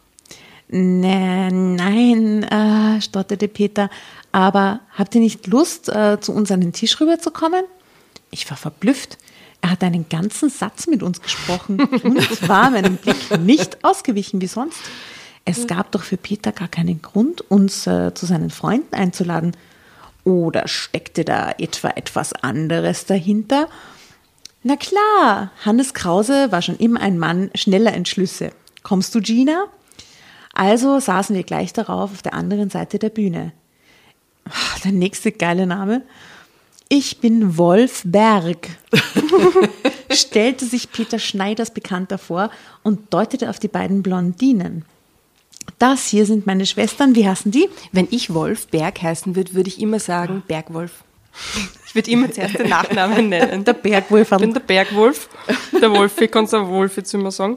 Nee, 0.68 1.50
nein, 1.50 2.44
äh, 2.44 3.02
stotterte 3.02 3.48
Peter, 3.48 3.90
aber 4.32 4.80
habt 4.96 5.14
ihr 5.14 5.20
nicht 5.20 5.46
Lust, 5.48 5.90
äh, 5.90 6.18
zu 6.18 6.32
uns 6.32 6.50
an 6.50 6.62
den 6.62 6.72
Tisch 6.72 6.98
rüberzukommen? 6.98 7.64
Ich 8.30 8.48
war 8.48 8.56
verblüfft. 8.56 9.18
Er 9.60 9.70
hat 9.70 9.82
einen 9.82 10.08
ganzen 10.08 10.48
Satz 10.48 10.86
mit 10.86 11.02
uns 11.02 11.20
gesprochen 11.20 11.80
und 11.80 12.48
war 12.48 12.70
meinem 12.70 12.96
Blick 12.96 13.38
nicht 13.40 13.84
ausgewichen 13.84 14.40
wie 14.40 14.46
sonst. 14.46 14.78
Es 15.44 15.66
gab 15.66 15.90
doch 15.92 16.02
für 16.02 16.16
Peter 16.16 16.52
gar 16.52 16.68
keinen 16.68 17.02
Grund, 17.02 17.40
uns 17.50 17.86
äh, 17.86 18.14
zu 18.14 18.26
seinen 18.26 18.50
Freunden 18.50 18.94
einzuladen. 18.94 19.56
Oder 20.24 20.68
steckte 20.68 21.24
da 21.24 21.52
etwa 21.58 21.88
etwas 21.90 22.32
anderes 22.32 23.06
dahinter? 23.06 23.68
Na 24.62 24.76
klar, 24.76 25.50
Hannes 25.64 25.94
Krause 25.94 26.52
war 26.52 26.60
schon 26.60 26.76
immer 26.76 27.00
ein 27.00 27.18
Mann 27.18 27.50
schneller 27.54 27.94
Entschlüsse. 27.94 28.52
Kommst 28.82 29.14
du, 29.14 29.20
Gina? 29.20 29.64
Also 30.52 31.00
saßen 31.00 31.34
wir 31.34 31.44
gleich 31.44 31.72
darauf 31.72 32.12
auf 32.12 32.22
der 32.22 32.34
anderen 32.34 32.70
Seite 32.70 32.98
der 32.98 33.08
Bühne. 33.08 33.52
Der 34.84 34.92
nächste 34.92 35.32
geile 35.32 35.66
Name. 35.66 36.02
Ich 36.92 37.18
bin 37.20 37.56
Wolf 37.56 38.02
Berg, 38.04 38.68
stellte 40.12 40.64
sich 40.64 40.90
Peter 40.90 41.20
Schneiders 41.20 41.70
Bekannter 41.72 42.18
vor 42.18 42.50
und 42.82 43.14
deutete 43.14 43.48
auf 43.48 43.60
die 43.60 43.68
beiden 43.68 44.02
Blondinen. 44.02 44.84
Das 45.78 46.06
hier 46.08 46.26
sind 46.26 46.46
meine 46.48 46.66
Schwestern, 46.66 47.14
wie 47.14 47.28
heißen 47.28 47.52
die? 47.52 47.68
Wenn 47.92 48.08
ich 48.10 48.34
Wolf 48.34 48.66
Berg 48.66 49.00
heißen 49.02 49.36
würde, 49.36 49.54
würde 49.54 49.68
ich 49.68 49.80
immer 49.80 50.00
sagen 50.00 50.42
Bergwolf. 50.48 51.04
Ich 51.86 51.94
würde 51.94 52.10
immer 52.10 52.28
zuerst 52.32 52.58
den 52.58 52.68
Nachnamen 52.68 53.28
nennen. 53.28 53.64
Der 53.64 53.72
Bergwolf, 53.72 54.32
Ich 54.32 54.38
bin 54.38 54.52
der 54.52 54.60
Bergwolf. 54.60 55.28
Der 55.80 55.92
Wolfi, 55.92 56.26
kannst 56.26 56.52
du 56.52 56.56
auch 56.56 56.68
Wolf 56.68 56.96
jetzt 56.96 57.14
immer 57.14 57.30
sagen. 57.30 57.54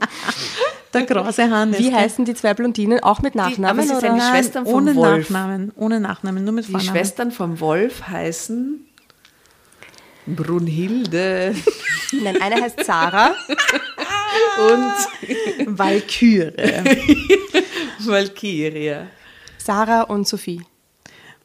der 0.94 1.08
große 1.08 1.50
Hannes. 1.50 1.80
Wie 1.80 1.92
heißen 1.92 2.24
die 2.26 2.36
zwei 2.36 2.54
Blondinen? 2.54 3.00
Auch 3.02 3.24
mit 3.24 3.34
Nachnamen? 3.34 3.66
aber 3.66 3.82
sie 3.82 4.00
sind 4.00 4.12
oder? 4.12 4.14
die 4.14 4.22
Schwestern 4.22 4.66
vom 4.66 4.74
ohne 4.76 4.96
Wolf. 4.96 5.32
Nachnamen, 5.32 5.72
ohne 5.76 6.00
Nachnamen, 6.00 6.44
nur 6.44 6.54
mit 6.54 6.68
Die 6.68 6.72
Vornamen. 6.72 6.92
Schwestern 6.96 7.32
vom 7.32 7.60
Wolf 7.60 8.08
heißen 8.08 8.86
Brunhilde 10.26 11.56
Nein, 12.22 12.42
eine 12.42 12.62
heißt 12.62 12.84
Sarah. 12.84 13.34
und 14.70 15.78
Walküre. 15.78 16.54
Valkyria. 18.00 19.08
Sarah 19.58 20.02
und 20.04 20.28
Sophie. 20.28 20.62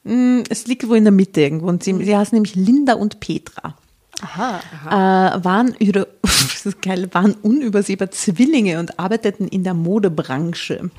Mm, 0.05 0.41
es 0.49 0.67
liegt 0.67 0.88
wohl 0.88 0.99
in 0.99 1.05
der 1.05 1.12
Mitte 1.12 1.41
irgendwo. 1.41 1.69
Und 1.69 1.85
sie, 1.85 1.95
sie 2.05 2.17
heißen 2.17 2.35
nämlich 2.35 2.55
Linda 2.55 2.95
und 2.95 3.21
Petra. 3.21 3.77
Aha. 4.21 5.37
Äh, 5.37 5.45
waren, 5.45 5.75
über, 5.79 6.07
das 6.23 6.67
ist 6.67 6.83
geil, 6.83 7.09
waren 7.12 7.35
unübersehbar 7.35 8.11
Zwillinge 8.11 8.81
und 8.81 8.99
arbeiteten 8.99 9.47
in 9.49 9.62
der 9.64 9.75
Modebranche. 9.75 10.91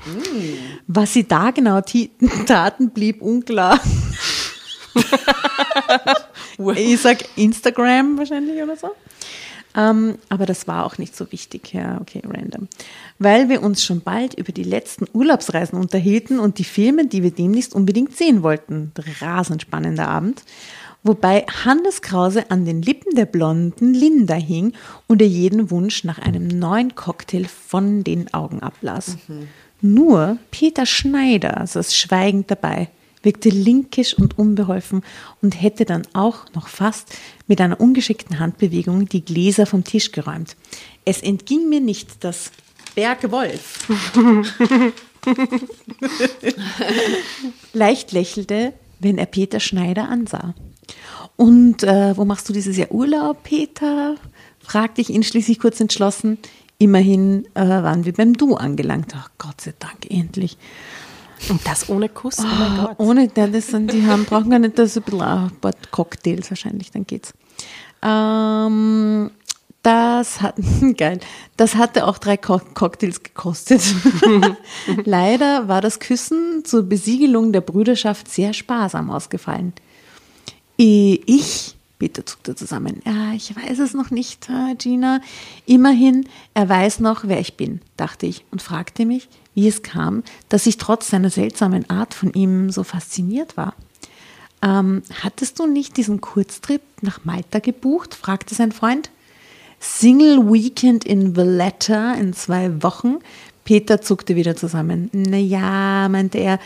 Was 0.86 1.12
sie 1.12 1.28
da 1.28 1.50
genau 1.50 1.80
taten, 2.46 2.90
blieb 2.90 3.20
unklar. 3.20 3.78
ich 6.76 7.00
sag 7.00 7.18
Instagram 7.36 8.18
wahrscheinlich 8.18 8.62
oder 8.62 8.76
so. 8.76 8.90
Ähm, 9.76 10.16
aber 10.28 10.46
das 10.46 10.66
war 10.66 10.84
auch 10.84 10.98
nicht 10.98 11.16
so 11.16 11.30
wichtig. 11.30 11.72
Ja, 11.72 12.00
okay, 12.00 12.22
random. 12.24 12.68
Weil 13.18 13.48
wir 13.48 13.62
uns 13.62 13.84
schon 13.84 14.00
bald 14.00 14.34
über 14.34 14.52
die 14.52 14.64
letzten 14.64 15.06
Urlaubsreisen 15.12 15.78
unterhielten 15.78 16.40
und 16.40 16.58
die 16.58 16.64
Filme, 16.64 17.06
die 17.06 17.22
wir 17.22 17.30
demnächst 17.30 17.74
unbedingt 17.74 18.16
sehen 18.16 18.42
wollten. 18.42 18.92
Rasend 19.20 19.62
spannender 19.62 20.08
Abend. 20.08 20.42
Wobei 21.02 21.46
Hannes 21.64 22.02
Krause 22.02 22.50
an 22.50 22.66
den 22.66 22.82
Lippen 22.82 23.14
der 23.14 23.24
blonden 23.24 23.94
Linda 23.94 24.34
hing 24.34 24.74
und 25.06 25.22
er 25.22 25.28
jeden 25.28 25.70
Wunsch 25.70 26.04
nach 26.04 26.18
einem 26.18 26.46
neuen 26.46 26.94
Cocktail 26.94 27.46
von 27.46 28.04
den 28.04 28.34
Augen 28.34 28.60
ablas. 28.60 29.16
Nur 29.80 30.36
Peter 30.50 30.84
Schneider 30.84 31.66
saß 31.66 31.96
schweigend 31.96 32.50
dabei, 32.50 32.88
wirkte 33.22 33.48
linkisch 33.48 34.14
und 34.14 34.38
unbeholfen 34.38 35.02
und 35.42 35.60
hätte 35.60 35.84
dann 35.84 36.02
auch 36.12 36.46
noch 36.54 36.68
fast 36.68 37.14
mit 37.46 37.60
einer 37.60 37.80
ungeschickten 37.80 38.38
Handbewegung 38.38 39.06
die 39.06 39.24
Gläser 39.24 39.66
vom 39.66 39.84
Tisch 39.84 40.12
geräumt. 40.12 40.56
Es 41.04 41.22
entging 41.22 41.68
mir 41.68 41.80
nicht, 41.80 42.24
dass 42.24 42.50
Bergwolf 42.94 43.88
leicht 47.72 48.12
lächelte, 48.12 48.72
wenn 48.98 49.18
er 49.18 49.26
Peter 49.26 49.60
Schneider 49.60 50.08
ansah. 50.08 50.54
Und 51.36 51.82
äh, 51.82 52.16
wo 52.16 52.24
machst 52.24 52.48
du 52.48 52.52
dieses 52.52 52.76
Jahr 52.76 52.90
Urlaub, 52.90 53.42
Peter? 53.44 54.16
fragte 54.60 55.00
ich 55.00 55.10
ihn 55.10 55.22
schließlich 55.22 55.58
kurz 55.58 55.80
entschlossen. 55.80 56.38
Immerhin 56.78 57.46
äh, 57.54 57.60
waren 57.60 58.04
wir 58.04 58.12
beim 58.12 58.34
Du 58.34 58.54
angelangt. 58.54 59.12
Ach 59.16 59.30
Gott 59.38 59.60
sei 59.60 59.74
Dank, 59.78 60.10
endlich. 60.10 60.56
Und 61.48 61.66
das 61.66 61.88
ohne 61.88 62.08
Kuss? 62.08 62.38
Oh 62.38 62.42
mein 62.42 62.76
Gott. 62.76 62.94
Ohne, 62.98 63.28
das 63.28 63.68
sind, 63.68 63.92
die 63.92 64.06
haben, 64.06 64.24
brauchen 64.24 64.50
gar 64.50 64.58
nicht 64.58 64.78
das 64.78 64.96
ein 64.96 65.02
bisschen 65.02 65.22
ein 65.22 65.50
paar 65.60 65.72
Cocktails 65.90 66.50
wahrscheinlich, 66.50 66.90
dann 66.90 67.06
geht's. 67.06 67.32
Ähm, 68.02 69.30
das 69.82 70.42
hat, 70.42 70.56
geil, 70.96 71.20
das 71.56 71.74
hatte 71.74 72.06
auch 72.06 72.18
drei 72.18 72.36
Co 72.36 72.60
Cocktails 72.74 73.22
gekostet. 73.22 73.82
Leider 75.04 75.68
war 75.68 75.80
das 75.80 75.98
Küssen 76.00 76.64
zur 76.64 76.82
Besiegelung 76.82 77.52
der 77.52 77.62
Brüderschaft 77.62 78.30
sehr 78.30 78.52
sparsam 78.52 79.10
ausgefallen. 79.10 79.72
Ich, 80.76 81.76
Peter 81.98 82.24
zuckte 82.24 82.54
zusammen, 82.54 83.02
ja, 83.04 83.32
ich 83.34 83.54
weiß 83.54 83.78
es 83.80 83.92
noch 83.92 84.10
nicht, 84.10 84.48
äh, 84.48 84.74
Gina. 84.76 85.20
Immerhin, 85.66 86.26
er 86.54 86.68
weiß 86.68 87.00
noch, 87.00 87.24
wer 87.24 87.40
ich 87.40 87.56
bin, 87.56 87.80
dachte 87.96 88.26
ich 88.26 88.44
und 88.50 88.62
fragte 88.62 89.04
mich, 89.04 89.28
wie 89.54 89.68
es 89.68 89.82
kam, 89.82 90.22
dass 90.48 90.66
ich 90.66 90.78
trotz 90.78 91.10
seiner 91.10 91.30
seltsamen 91.30 91.88
Art 91.90 92.14
von 92.14 92.32
ihm 92.32 92.70
so 92.70 92.84
fasziniert 92.84 93.56
war. 93.56 93.74
Ähm, 94.62 95.02
hattest 95.22 95.58
du 95.58 95.66
nicht 95.66 95.96
diesen 95.96 96.20
Kurztrip 96.20 96.82
nach 97.00 97.24
Malta 97.24 97.58
gebucht? 97.60 98.14
fragte 98.14 98.54
sein 98.54 98.72
Freund. 98.72 99.10
Single 99.80 100.52
Weekend 100.52 101.04
in 101.04 101.36
Valletta 101.36 102.12
in 102.14 102.34
zwei 102.34 102.82
Wochen. 102.82 103.18
Peter 103.64 104.02
zuckte 104.02 104.36
wieder 104.36 104.56
zusammen. 104.56 105.08
Naja, 105.12 106.08
meinte 106.10 106.38
er, 106.38 106.58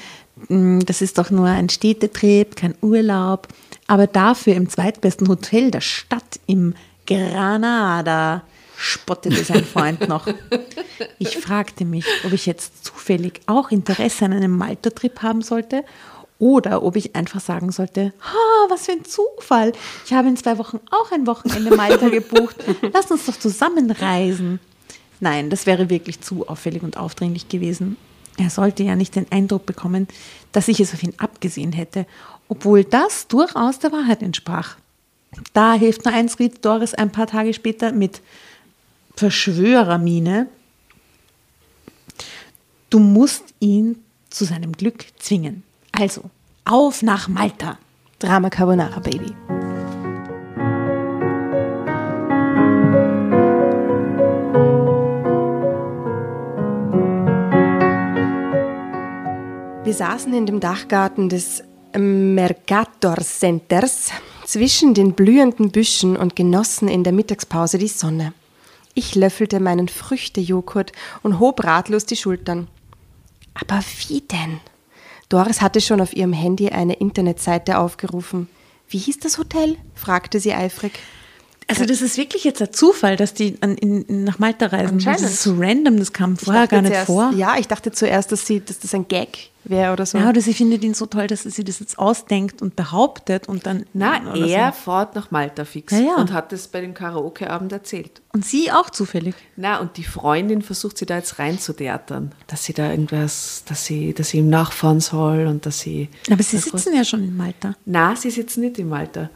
"mm, 0.49 0.81
das 0.81 1.01
ist 1.01 1.19
doch 1.19 1.31
nur 1.31 1.47
ein 1.47 1.69
Städtetrip, 1.69 2.57
kein 2.57 2.75
Urlaub. 2.81 3.49
Aber 3.87 4.07
dafür 4.09 4.55
im 4.55 4.69
zweitbesten 4.69 5.29
Hotel 5.29 5.71
der 5.71 5.81
Stadt 5.81 6.41
im 6.47 6.75
Granada, 7.07 8.43
spottete 8.77 9.45
sein 9.45 9.65
Freund 9.65 10.09
noch. 10.09 10.27
Ich 11.19 11.37
fragte 11.39 11.85
mich, 11.85 12.07
ob 12.25 12.33
ich 12.33 12.47
jetzt 12.47 12.85
zufällig 12.85 13.41
auch 13.47 13.71
Interesse 13.71 14.25
an 14.25 14.33
einem 14.33 14.57
Malta-Trip 14.57 15.23
haben 15.23 15.43
sollte 15.43 15.85
oder 16.39 16.83
ob 16.83 16.97
ich 16.97 17.15
einfach 17.15 17.41
sagen 17.41 17.73
sollte, 17.73 18.13
ha, 18.21 18.69
was 18.69 18.87
für 18.87 18.93
ein 18.93 19.05
Zufall. 19.05 19.73
Ich 20.05 20.13
habe 20.13 20.29
in 20.29 20.37
zwei 20.37 20.59
Wochen 20.59 20.81
auch 20.91 21.13
ein 21.13 21.27
Wochenende 21.27 21.75
Malta 21.75 22.09
gebucht. 22.09 22.57
Lass 22.93 23.11
uns 23.11 23.27
doch 23.27 23.39
zusammen 23.39 23.91
reisen. 23.91 24.61
Nein, 25.21 25.49
das 25.49 25.67
wäre 25.67 25.91
wirklich 25.91 26.21
zu 26.21 26.49
auffällig 26.49 26.83
und 26.83 26.97
aufdringlich 26.97 27.49
gewesen. 27.49 27.97
Er 28.37 28.51
sollte 28.51 28.83
ja 28.83 28.97
nicht 28.97 29.15
den 29.15 29.31
Eindruck 29.31 29.65
bekommen, 29.65 30.09
dass 30.53 30.69
ich 30.69 30.81
es 30.81 30.93
auf 30.93 31.03
ihn 31.03 31.15
abgesehen 31.19 31.73
hätte, 31.73 32.05
obwohl 32.49 32.85
das 32.85 33.29
durchaus 33.29 33.79
der 33.79 33.93
Wahrheit 33.93 34.23
entsprach. 34.23 34.77
Da 35.53 35.75
hilft 35.75 36.05
nur 36.05 36.15
eins, 36.15 36.39
riet 36.39 36.65
Doris 36.65 36.95
ein 36.95 37.11
paar 37.11 37.27
Tage 37.27 37.55
später 37.55 37.93
mit 37.93 38.21
Verschwörermine. 39.17 40.49
Du 42.91 42.99
musst 42.99 43.55
ihn 43.61 44.03
zu 44.31 44.45
seinem 44.45 44.73
Glück 44.73 45.05
zwingen. 45.19 45.63
Also, 45.93 46.23
auf 46.65 47.03
nach 47.03 47.29
Malta. 47.29 47.79
Drama 48.19 48.51
Carbonara, 48.51 49.01
Baby. 49.01 49.35
Wir 59.85 59.93
saßen 59.93 60.33
in 60.33 60.47
dem 60.47 60.61
Dachgarten 60.61 61.29
des 61.29 61.63
Mercator 61.97 63.17
Centers 63.19 64.11
zwischen 64.45 64.95
den 64.95 65.13
blühenden 65.13 65.71
Büschen 65.71 66.17
und 66.17 66.35
genossen 66.35 66.89
in 66.89 67.05
der 67.05 67.13
Mittagspause 67.13 67.79
die 67.79 67.89
Sonne. 67.89 68.33
Ich 68.95 69.15
löffelte 69.15 69.59
meinen 69.59 69.89
Früchtejoghurt 69.89 70.93
und 71.23 71.41
hob 71.41 71.65
ratlos 71.65 72.07
die 72.07 72.17
Schultern. 72.17 72.69
Aber 73.55 73.83
wie 74.07 74.21
denn? 74.21 74.61
Doris 75.29 75.61
hatte 75.61 75.81
schon 75.81 76.01
auf 76.01 76.15
ihrem 76.15 76.33
Handy 76.33 76.69
eine 76.69 76.95
Internetseite 76.95 77.79
aufgerufen. 77.79 78.49
Wie 78.89 78.99
hieß 78.99 79.19
das 79.19 79.39
Hotel? 79.39 79.77
fragte 79.95 80.39
sie 80.39 80.55
eifrig. 80.55 80.93
Also 81.67 81.87
das 81.87 82.03
ist 82.03 82.17
wirklich 82.19 82.45
jetzt 82.45 82.61
ein 82.61 82.73
Zufall, 82.73 83.17
dass 83.17 83.33
die 83.35 83.57
an, 83.61 83.77
in, 83.77 84.25
nach 84.25 84.39
Malta 84.39 84.67
reisen. 84.67 84.99
Das 84.99 85.23
ist 85.23 85.43
so 85.43 85.55
random, 85.59 85.99
das 85.99 86.13
kam 86.13 86.37
vorher 86.37 86.67
gar 86.67 86.83
nicht 86.83 86.93
zuerst, 86.93 87.07
vor. 87.07 87.33
Ja, 87.37 87.57
ich 87.59 87.69
dachte 87.69 87.91
zuerst, 87.93 88.33
dass, 88.33 88.47
sie, 88.47 88.61
dass 88.61 88.79
das 88.81 88.95
ein 88.95 89.09
Gag 89.09 89.51
wäre 89.65 89.95
oder 89.95 90.05
so. 90.05 90.19
Ja, 90.19 90.29
oder 90.29 90.43
sie 90.43 90.53
findet 90.53 90.85
ihn 90.85 90.93
so 90.93 91.07
toll, 91.07 91.27
dass 91.27 91.43
sie 91.45 91.65
das 91.65 91.81
jetzt 91.81 91.99
ausdenkt 91.99 92.61
und 92.61 92.77
behauptet 92.77 93.49
und 93.49 93.65
dann. 93.65 93.87
Na, 93.95 94.21
er 94.35 94.73
So. 94.75 94.91
fährt 94.91 95.15
nach 95.15 95.31
Malta 95.31 95.65
fix 95.65 95.93
Ja, 95.93 96.01
ja. 96.01 96.15
und 96.17 96.33
hat 96.35 96.53
es 96.53 96.69
bei 96.69 96.83
dem 96.83 96.93
Karaoke-Abend 96.93 97.73
erzählt. 97.73 98.21
Und 98.35 98.45
sie 98.45 98.71
auch 98.71 98.91
zufällig. 98.91 99.35
Na, 99.57 99.79
und 99.81 99.97
die 99.97 100.05
Freundin 100.05 100.61
versucht 100.61 100.99
sie 100.99 101.07
da 101.07 101.17
jetzt 101.17 101.39
reinzutheatern, 101.39 102.33
dass 102.47 102.65
sie 102.65 102.75
da 102.75 102.91
irgendwas, 102.91 103.63
dass 103.67 103.87
sie, 103.87 104.13
dass 104.13 104.29
sie 104.31 104.39
ihm 104.39 104.51
nachfahren 104.51 105.01
soll 105.01 105.47
und 105.47 105.65
dass 105.65 105.81
sie. 105.81 106.09
Aber 106.31 106.43
sie 106.43 106.59
sitzen 106.59 106.95
ja 106.95 107.05
schon 107.05 107.25
in 107.25 107.37
Malta. 107.37 107.75
Na, 107.87 108.15
sie 108.17 108.31
sitzen 108.31 108.61
nicht 108.61 108.79
in 108.79 108.89
Malta. 108.91 109.31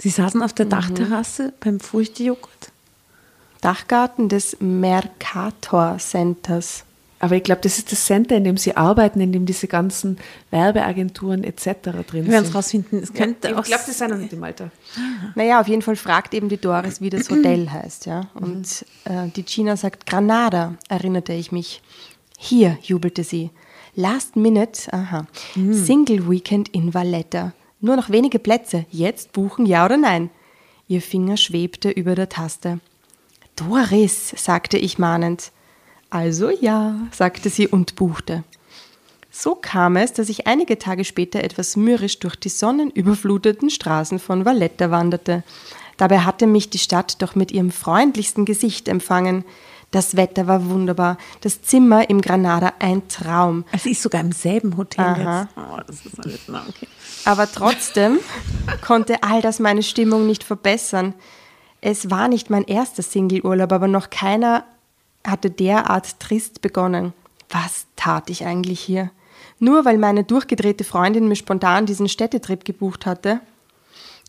Sie 0.00 0.08
saßen 0.10 0.42
auf 0.42 0.52
der 0.52 0.66
Mhm. 0.66 0.70
Dachterrasse 0.70 1.52
beim 1.60 1.78
Früchtejoghurt. 1.80 2.72
Dachgarten 3.60 4.28
des 4.28 4.56
Mercator 4.60 5.98
Centers. 5.98 6.84
Aber 7.22 7.36
ich 7.36 7.42
glaube, 7.42 7.60
das 7.60 7.76
ist 7.76 7.92
das 7.92 8.06
Center, 8.06 8.34
in 8.38 8.44
dem 8.44 8.56
sie 8.56 8.74
arbeiten, 8.78 9.20
in 9.20 9.30
dem 9.30 9.44
diese 9.44 9.66
ganzen 9.68 10.16
Werbeagenturen 10.50 11.44
etc. 11.44 11.66
drin 11.82 12.24
Wir 12.24 12.28
werden 12.28 12.34
es 12.36 12.46
sind. 12.46 12.54
rausfinden. 12.56 13.02
Es 13.02 13.12
könnte 13.12 13.48
ich 13.48 13.54
auch 13.54 13.62
glaube, 13.64 13.82
die 13.86 13.92
sind 13.92 14.10
noch 14.10 14.16
nicht 14.16 14.32
in 14.32 14.40
Malta. 14.40 14.70
Naja, 15.34 15.60
auf 15.60 15.68
jeden 15.68 15.82
Fall 15.82 15.96
fragt 15.96 16.32
eben 16.32 16.48
die 16.48 16.56
Doris, 16.56 17.02
wie 17.02 17.10
das 17.10 17.28
Hotel 17.28 17.70
heißt, 17.72 18.06
ja. 18.06 18.22
Und 18.32 18.86
äh, 19.04 19.28
die 19.36 19.42
Gina 19.42 19.76
sagt 19.76 20.06
Granada, 20.06 20.76
erinnerte 20.88 21.34
ich 21.34 21.52
mich. 21.52 21.82
Hier, 22.38 22.78
jubelte 22.82 23.22
sie. 23.22 23.50
Last 23.94 24.36
minute, 24.36 24.90
aha. 24.90 25.26
Single 25.54 26.30
Weekend 26.30 26.70
in 26.70 26.94
Valletta. 26.94 27.52
Nur 27.80 27.96
noch 27.96 28.10
wenige 28.10 28.38
Plätze. 28.38 28.84
Jetzt 28.90 29.32
buchen, 29.32 29.66
ja 29.66 29.84
oder 29.84 29.96
nein? 29.96 30.30
Ihr 30.88 31.00
Finger 31.00 31.36
schwebte 31.36 31.90
über 31.90 32.14
der 32.14 32.28
Taste. 32.28 32.80
Doris, 33.56 34.34
sagte 34.36 34.76
ich 34.76 34.98
mahnend. 34.98 35.52
Also 36.10 36.50
ja, 36.50 36.96
sagte 37.12 37.48
sie 37.48 37.68
und 37.68 37.94
buchte. 37.94 38.42
So 39.30 39.54
kam 39.54 39.96
es, 39.96 40.12
dass 40.12 40.28
ich 40.28 40.46
einige 40.46 40.78
Tage 40.78 41.04
später 41.04 41.44
etwas 41.44 41.76
mürrisch 41.76 42.18
durch 42.18 42.36
die 42.36 42.48
sonnenüberfluteten 42.48 43.70
Straßen 43.70 44.18
von 44.18 44.44
Valletta 44.44 44.90
wanderte. 44.90 45.44
Dabei 45.96 46.20
hatte 46.20 46.46
mich 46.46 46.70
die 46.70 46.78
Stadt 46.78 47.22
doch 47.22 47.34
mit 47.34 47.52
ihrem 47.52 47.70
freundlichsten 47.70 48.44
Gesicht 48.44 48.88
empfangen. 48.88 49.44
Das 49.92 50.16
Wetter 50.16 50.46
war 50.46 50.68
wunderbar, 50.68 51.18
das 51.40 51.62
Zimmer 51.62 52.10
im 52.10 52.20
Granada 52.20 52.72
ein 52.78 53.06
Traum. 53.08 53.64
Sie 53.78 53.90
ist 53.90 54.02
sogar 54.02 54.20
im 54.20 54.32
selben 54.32 54.76
Hotel 54.76 55.04
Aha. 55.04 55.40
jetzt. 55.42 55.52
Oh, 55.56 55.80
das 55.86 56.06
ist 56.06 56.20
alles 56.20 56.68
okay. 56.68 56.88
Aber 57.24 57.50
trotzdem 57.50 58.18
konnte 58.80 59.22
all 59.22 59.42
das 59.42 59.58
meine 59.58 59.82
Stimmung 59.82 60.26
nicht 60.26 60.44
verbessern. 60.44 61.14
Es 61.80 62.10
war 62.10 62.28
nicht 62.28 62.50
mein 62.50 62.64
erster 62.64 63.02
Singleurlaub, 63.02 63.72
aber 63.72 63.88
noch 63.88 64.10
keiner 64.10 64.64
hatte 65.26 65.50
derart 65.50 66.18
trist 66.20 66.62
begonnen. 66.62 67.12
Was 67.48 67.86
tat 67.96 68.30
ich 68.30 68.46
eigentlich 68.46 68.80
hier? 68.80 69.10
Nur 69.58 69.84
weil 69.84 69.98
meine 69.98 70.24
durchgedrehte 70.24 70.84
Freundin 70.84 71.28
mir 71.28 71.36
spontan 71.36 71.86
diesen 71.86 72.08
Städtetrip 72.08 72.64
gebucht 72.64 73.06
hatte? 73.06 73.40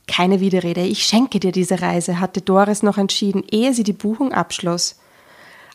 Keine 0.08 0.42
Widerrede, 0.42 0.82
ich 0.82 1.04
schenke 1.04 1.40
dir 1.40 1.52
diese 1.52 1.82
Reise, 1.82 2.20
hatte 2.20 2.42
Doris 2.42 2.84
noch 2.84 2.98
entschieden, 2.98 3.44
ehe 3.50 3.74
sie 3.74 3.84
die 3.84 3.94
Buchung 3.94 4.34
abschloss. 4.34 5.00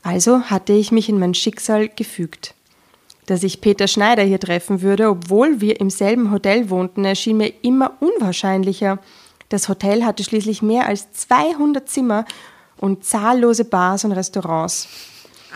Also 0.03 0.43
hatte 0.43 0.73
ich 0.73 0.93
mich 0.93 1.09
in 1.09 1.19
mein 1.19 1.35
Schicksal 1.35 1.89
gefügt. 1.89 2.55
Dass 3.27 3.43
ich 3.43 3.61
Peter 3.61 3.89
Schneider 3.89 4.23
hier 4.23 4.39
treffen 4.41 4.83
würde, 4.83 5.09
obwohl 5.09 5.61
wir 5.61 5.81
im 5.81 5.91
selben 5.91 6.31
Hotel 6.31 6.71
wohnten, 6.71 7.05
erschien 7.05 7.37
mir 7.37 7.53
immer 7.63 7.93
unwahrscheinlicher. 8.01 8.99
Das 9.49 9.69
Hotel 9.69 10.05
hatte 10.05 10.25
schließlich 10.25 10.63
mehr 10.63 10.87
als 10.87 11.13
200 11.13 11.89
Zimmer 11.89 12.25
und 12.79 13.05
zahllose 13.05 13.65
Bars 13.65 14.05
und 14.05 14.13
Restaurants. 14.13 14.89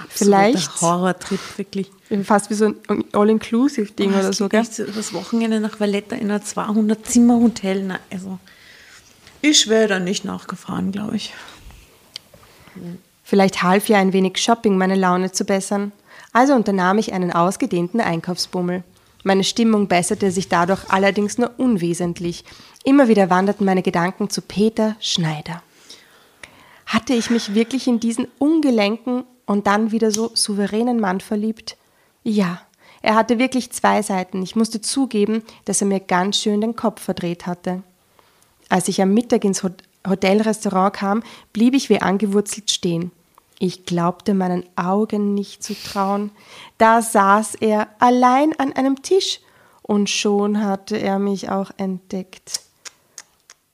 Vielleicht 0.08 0.68
Absoluter 0.68 0.80
Horrortrip, 0.80 1.40
wirklich. 1.58 1.90
fast 2.24 2.50
wie 2.50 2.54
so 2.54 2.66
ein 2.88 3.04
All-Inclusive-Ding 3.12 4.12
Oh, 4.14 4.18
oder 4.18 4.32
so, 4.32 4.48
gell? 4.48 4.64
so 4.64 4.84
Das 4.84 5.12
Wochenende 5.12 5.60
nach 5.60 5.78
Valletta 5.78 6.16
in 6.16 6.30
einer 6.30 6.40
200-Zimmer-Hotel. 6.42 7.84
Na, 7.84 7.98
also, 8.10 8.38
ich 9.42 9.68
wäre 9.68 9.88
da 9.88 9.98
nicht 10.00 10.24
nachgefahren, 10.24 10.92
glaube 10.92 11.16
ich. 11.16 11.34
Vielleicht 13.24 13.62
half 13.62 13.88
ja 13.88 13.98
ein 13.98 14.12
wenig 14.12 14.38
Shopping, 14.38 14.76
meine 14.76 14.94
Laune 14.94 15.32
zu 15.32 15.44
bessern. 15.44 15.92
Also 16.32 16.54
unternahm 16.54 16.98
ich 16.98 17.12
einen 17.12 17.32
ausgedehnten 17.32 18.00
Einkaufsbummel. 18.00 18.84
Meine 19.24 19.44
Stimmung 19.44 19.88
besserte 19.88 20.30
sich 20.30 20.48
dadurch 20.48 20.88
allerdings 20.88 21.38
nur 21.38 21.50
unwesentlich. 21.58 22.44
Immer 22.84 23.08
wieder 23.08 23.28
wanderten 23.28 23.66
meine 23.66 23.82
Gedanken 23.82 24.30
zu 24.30 24.40
Peter 24.40 24.96
Schneider. 25.00 25.62
Hatte 26.86 27.14
ich 27.14 27.30
mich 27.30 27.54
wirklich 27.54 27.86
in 27.86 28.00
diesen 28.00 28.28
ungelenken 28.38 29.24
und 29.46 29.66
dann 29.66 29.92
wieder 29.92 30.10
so 30.10 30.30
souveränen 30.34 31.00
Mann 31.00 31.20
verliebt? 31.20 31.76
Ja, 32.22 32.62
er 33.02 33.14
hatte 33.14 33.38
wirklich 33.38 33.70
zwei 33.72 34.02
Seiten. 34.02 34.42
Ich 34.42 34.56
musste 34.56 34.80
zugeben, 34.80 35.42
dass 35.64 35.80
er 35.80 35.86
mir 35.86 36.00
ganz 36.00 36.38
schön 36.38 36.60
den 36.60 36.76
Kopf 36.76 37.02
verdreht 37.02 37.46
hatte. 37.46 37.82
Als 38.68 38.88
ich 38.88 39.02
am 39.02 39.12
Mittag 39.14 39.44
ins 39.44 39.62
Hot- 39.62 39.82
Hotelrestaurant 40.08 40.94
kam, 40.94 41.22
blieb 41.52 41.74
ich 41.74 41.90
wie 41.90 42.00
angewurzelt 42.00 42.70
stehen. 42.70 43.10
Ich 43.62 43.84
glaubte 43.84 44.32
meinen 44.32 44.64
Augen 44.74 45.34
nicht 45.34 45.62
zu 45.62 45.74
trauen. 45.74 46.30
Da 46.78 47.02
saß 47.02 47.56
er 47.56 47.88
allein 47.98 48.58
an 48.58 48.72
einem 48.72 49.02
Tisch 49.02 49.40
und 49.82 50.08
schon 50.08 50.64
hatte 50.64 50.96
er 50.96 51.18
mich 51.18 51.50
auch 51.50 51.70
entdeckt. 51.76 52.62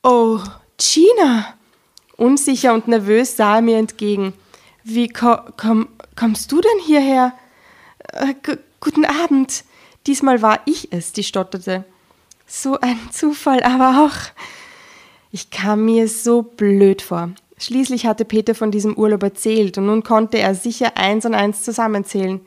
Oh, 0.02 0.40
Gina! 0.76 1.54
Unsicher 2.16 2.74
und 2.74 2.88
nervös 2.88 3.36
sah 3.36 3.56
er 3.56 3.62
mir 3.62 3.78
entgegen. 3.78 4.32
Wie 4.82 5.06
ko 5.08 5.36
komm, 5.56 5.88
kommst 6.16 6.50
du 6.50 6.60
denn 6.60 6.80
hierher? 6.84 7.32
Äh, 8.12 8.34
gu- 8.42 8.58
guten 8.80 9.04
Abend. 9.04 9.62
Diesmal 10.08 10.42
war 10.42 10.60
ich 10.64 10.92
es, 10.92 11.12
die 11.12 11.22
stotterte. 11.24 11.84
So 12.44 12.80
ein 12.80 12.98
Zufall, 13.12 13.62
aber 13.62 14.04
auch. 14.04 14.16
Ich 15.30 15.50
kam 15.50 15.84
mir 15.84 16.08
so 16.08 16.42
blöd 16.42 17.02
vor. 17.02 17.30
Schließlich 17.58 18.06
hatte 18.06 18.24
Peter 18.24 18.54
von 18.54 18.70
diesem 18.70 18.96
Urlaub 18.96 19.22
erzählt 19.22 19.78
und 19.78 19.86
nun 19.86 20.02
konnte 20.02 20.38
er 20.38 20.54
sicher 20.54 20.96
eins 20.96 21.24
und 21.24 21.34
eins 21.34 21.62
zusammenzählen. 21.62 22.40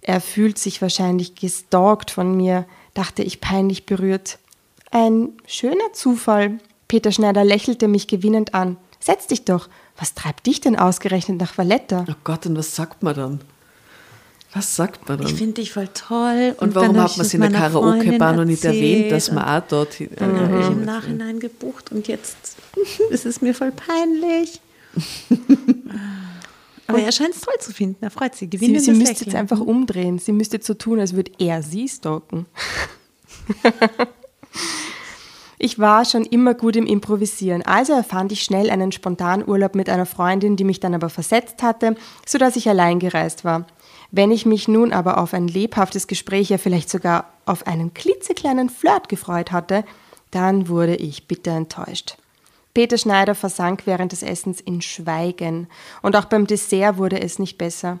Er 0.00 0.20
fühlt 0.20 0.58
sich 0.58 0.80
wahrscheinlich 0.80 1.34
gestalkt 1.34 2.10
von 2.10 2.36
mir, 2.36 2.66
dachte 2.94 3.22
ich 3.22 3.40
peinlich 3.40 3.84
berührt. 3.84 4.38
Ein 4.90 5.30
schöner 5.46 5.92
Zufall. 5.92 6.58
Peter 6.86 7.12
Schneider 7.12 7.44
lächelte 7.44 7.88
mich 7.88 8.06
gewinnend 8.06 8.54
an. 8.54 8.76
Setz 9.00 9.26
dich 9.26 9.44
doch. 9.44 9.68
Was 9.96 10.14
treibt 10.14 10.46
dich 10.46 10.60
denn 10.60 10.76
ausgerechnet 10.76 11.40
nach 11.40 11.58
Valletta? 11.58 12.04
Oh 12.08 12.14
Gott, 12.22 12.46
und 12.46 12.56
was 12.56 12.74
sagt 12.74 13.02
man 13.02 13.16
dann? 13.16 13.40
Was 14.54 14.76
sagt 14.76 15.08
man 15.08 15.20
Ich 15.20 15.26
dann? 15.26 15.36
finde 15.36 15.54
dich 15.54 15.72
voll 15.72 15.88
toll. 15.88 16.54
Und 16.58 16.74
dann 16.74 16.82
warum 16.82 17.00
hat 17.00 17.10
ich 17.10 17.16
man 17.18 17.26
es 17.26 17.34
in 17.34 17.40
der 17.42 17.50
Karaoke-Bar 17.50 18.32
noch 18.34 18.44
nicht 18.44 18.64
erwähnt, 18.64 19.12
dass 19.12 19.30
man 19.30 19.44
auch 19.44 19.66
dort 19.68 19.94
hin. 19.94 20.10
Dann 20.16 20.40
habe 20.40 20.60
ich 20.60 20.66
im 20.68 20.84
Nachhinein 20.84 21.38
gebucht 21.38 21.92
und 21.92 22.08
jetzt 22.08 22.56
ist 23.10 23.26
es 23.26 23.42
mir 23.42 23.54
voll 23.54 23.72
peinlich. 23.72 24.60
Aber 26.86 26.98
er 27.00 27.12
scheint 27.12 27.34
es 27.34 27.42
toll 27.42 27.54
zu 27.60 27.72
finden. 27.72 28.02
Er 28.02 28.10
freut 28.10 28.34
sich. 28.34 28.46
Sie, 28.46 28.50
Gewinnendes 28.50 28.86
sie 28.86 28.92
müsste 28.92 29.26
jetzt 29.26 29.34
einfach 29.34 29.60
umdrehen. 29.60 30.18
Sie 30.18 30.32
müsste 30.32 30.56
jetzt 30.56 30.66
so 30.66 30.72
tun, 30.72 30.98
als 30.98 31.14
würde 31.14 31.30
er 31.38 31.62
sie 31.62 31.86
stalken. 31.86 32.46
ich 35.58 35.78
war 35.78 36.06
schon 36.06 36.24
immer 36.24 36.54
gut 36.54 36.76
im 36.76 36.86
Improvisieren, 36.86 37.62
also 37.62 37.92
erfand 37.92 38.32
ich 38.32 38.42
schnell 38.42 38.70
einen 38.70 38.92
Spontanurlaub 38.92 39.74
mit 39.74 39.90
einer 39.90 40.06
Freundin, 40.06 40.56
die 40.56 40.64
mich 40.64 40.80
dann 40.80 40.94
aber 40.94 41.10
versetzt 41.10 41.62
hatte, 41.62 41.94
sodass 42.26 42.56
ich 42.56 42.68
allein 42.68 42.98
gereist 42.98 43.44
war. 43.44 43.66
Wenn 44.10 44.30
ich 44.30 44.46
mich 44.46 44.68
nun 44.68 44.92
aber 44.92 45.18
auf 45.18 45.34
ein 45.34 45.48
lebhaftes 45.48 46.06
Gespräch, 46.06 46.48
ja 46.48 46.58
vielleicht 46.58 46.88
sogar 46.88 47.32
auf 47.44 47.66
einen 47.66 47.92
klitzekleinen 47.92 48.70
Flirt 48.70 49.08
gefreut 49.08 49.52
hatte, 49.52 49.84
dann 50.30 50.68
wurde 50.68 50.96
ich 50.96 51.26
bitter 51.26 51.52
enttäuscht. 51.52 52.16
Peter 52.74 52.96
Schneider 52.96 53.34
versank 53.34 53.82
während 53.86 54.12
des 54.12 54.22
Essens 54.22 54.60
in 54.60 54.82
Schweigen. 54.82 55.68
Und 56.00 56.16
auch 56.16 56.26
beim 56.26 56.46
Dessert 56.46 56.96
wurde 56.96 57.20
es 57.20 57.38
nicht 57.38 57.58
besser. 57.58 57.98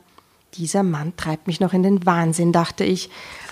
Dieser 0.54 0.82
Mann 0.82 1.16
treibt 1.16 1.46
mich 1.46 1.60
noch 1.60 1.72
in 1.72 1.82
den 1.82 2.06
Wahnsinn, 2.06 2.52
dachte 2.52 2.84
ich, 2.84 3.10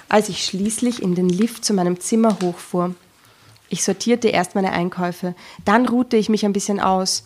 als 0.09 0.29
ich 0.29 0.45
schließlich 0.45 1.03
in 1.03 1.14
den 1.14 1.29
Lift 1.29 1.64
zu 1.64 1.75
meinem 1.75 2.01
Zimmer 2.01 2.38
hochfuhr. 2.42 2.95
Ich 3.69 3.83
sortierte 3.83 4.29
erst 4.29 4.55
meine 4.55 4.73
Einkäufe, 4.73 5.35
dann 5.64 5.88
ruhte 5.88 6.16
ich 6.16 6.29
mich 6.29 6.45
ein 6.45 6.53
bisschen 6.53 6.81
aus. 6.81 7.25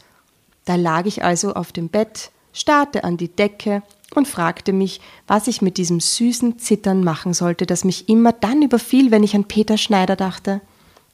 Da 0.64 0.76
lag 0.76 1.04
ich 1.06 1.22
also 1.22 1.52
auf 1.52 1.70
dem 1.70 1.88
Bett, 1.88 2.30
starrte 2.52 3.04
an 3.04 3.16
die 3.16 3.28
Decke 3.28 3.82
und 4.14 4.26
fragte 4.26 4.72
mich, 4.72 5.00
was 5.26 5.46
ich 5.46 5.62
mit 5.62 5.76
diesem 5.76 6.00
süßen 6.00 6.58
Zittern 6.58 7.04
machen 7.04 7.32
sollte, 7.32 7.66
das 7.66 7.84
mich 7.84 8.08
immer 8.08 8.32
dann 8.32 8.62
überfiel, 8.62 9.10
wenn 9.10 9.22
ich 9.22 9.34
an 9.34 9.44
Peter 9.44 9.76
Schneider 9.76 10.16
dachte. 10.16 10.60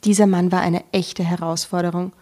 Dieser 0.05 0.27
Mann 0.27 0.53
war 0.53 0.61
eine 0.61 0.85
echte 0.93 1.25
Herausforderung. 1.25 2.13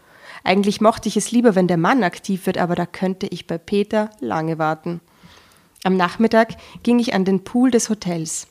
Eigentlich 0.42 0.80
mochte 0.80 1.08
ich 1.08 1.16
es 1.16 1.30
lieber, 1.30 1.54
wenn 1.54 1.68
der 1.68 1.76
Mann 1.76 2.02
aktiv 2.02 2.46
wird, 2.46 2.58
aber 2.58 2.74
da 2.74 2.86
könnte 2.86 3.26
ich 3.26 3.46
bei 3.46 3.58
Peter 3.58 4.10
lange 4.20 4.58
warten. 4.58 5.00
Am 5.84 5.96
Nachmittag 5.96 6.56
ging 6.82 6.98
ich 6.98 7.14
an 7.14 7.24
den 7.24 7.44
Pool 7.44 7.70
des 7.70 7.88
Hotels. 7.90 8.48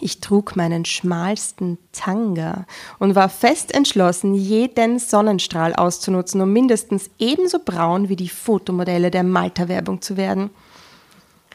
Ich 0.00 0.20
trug 0.20 0.56
meinen 0.56 0.84
schmalsten 0.84 1.78
Tanga 1.92 2.64
und 2.98 3.14
war 3.14 3.28
fest 3.28 3.74
entschlossen, 3.74 4.34
jeden 4.34 4.98
Sonnenstrahl 4.98 5.74
auszunutzen, 5.74 6.40
um 6.40 6.52
mindestens 6.52 7.10
ebenso 7.18 7.58
braun 7.58 8.08
wie 8.08 8.16
die 8.16 8.28
Fotomodelle 8.28 9.10
der 9.10 9.24
Malta-Werbung 9.24 10.00
zu 10.00 10.16
werden. 10.16 10.50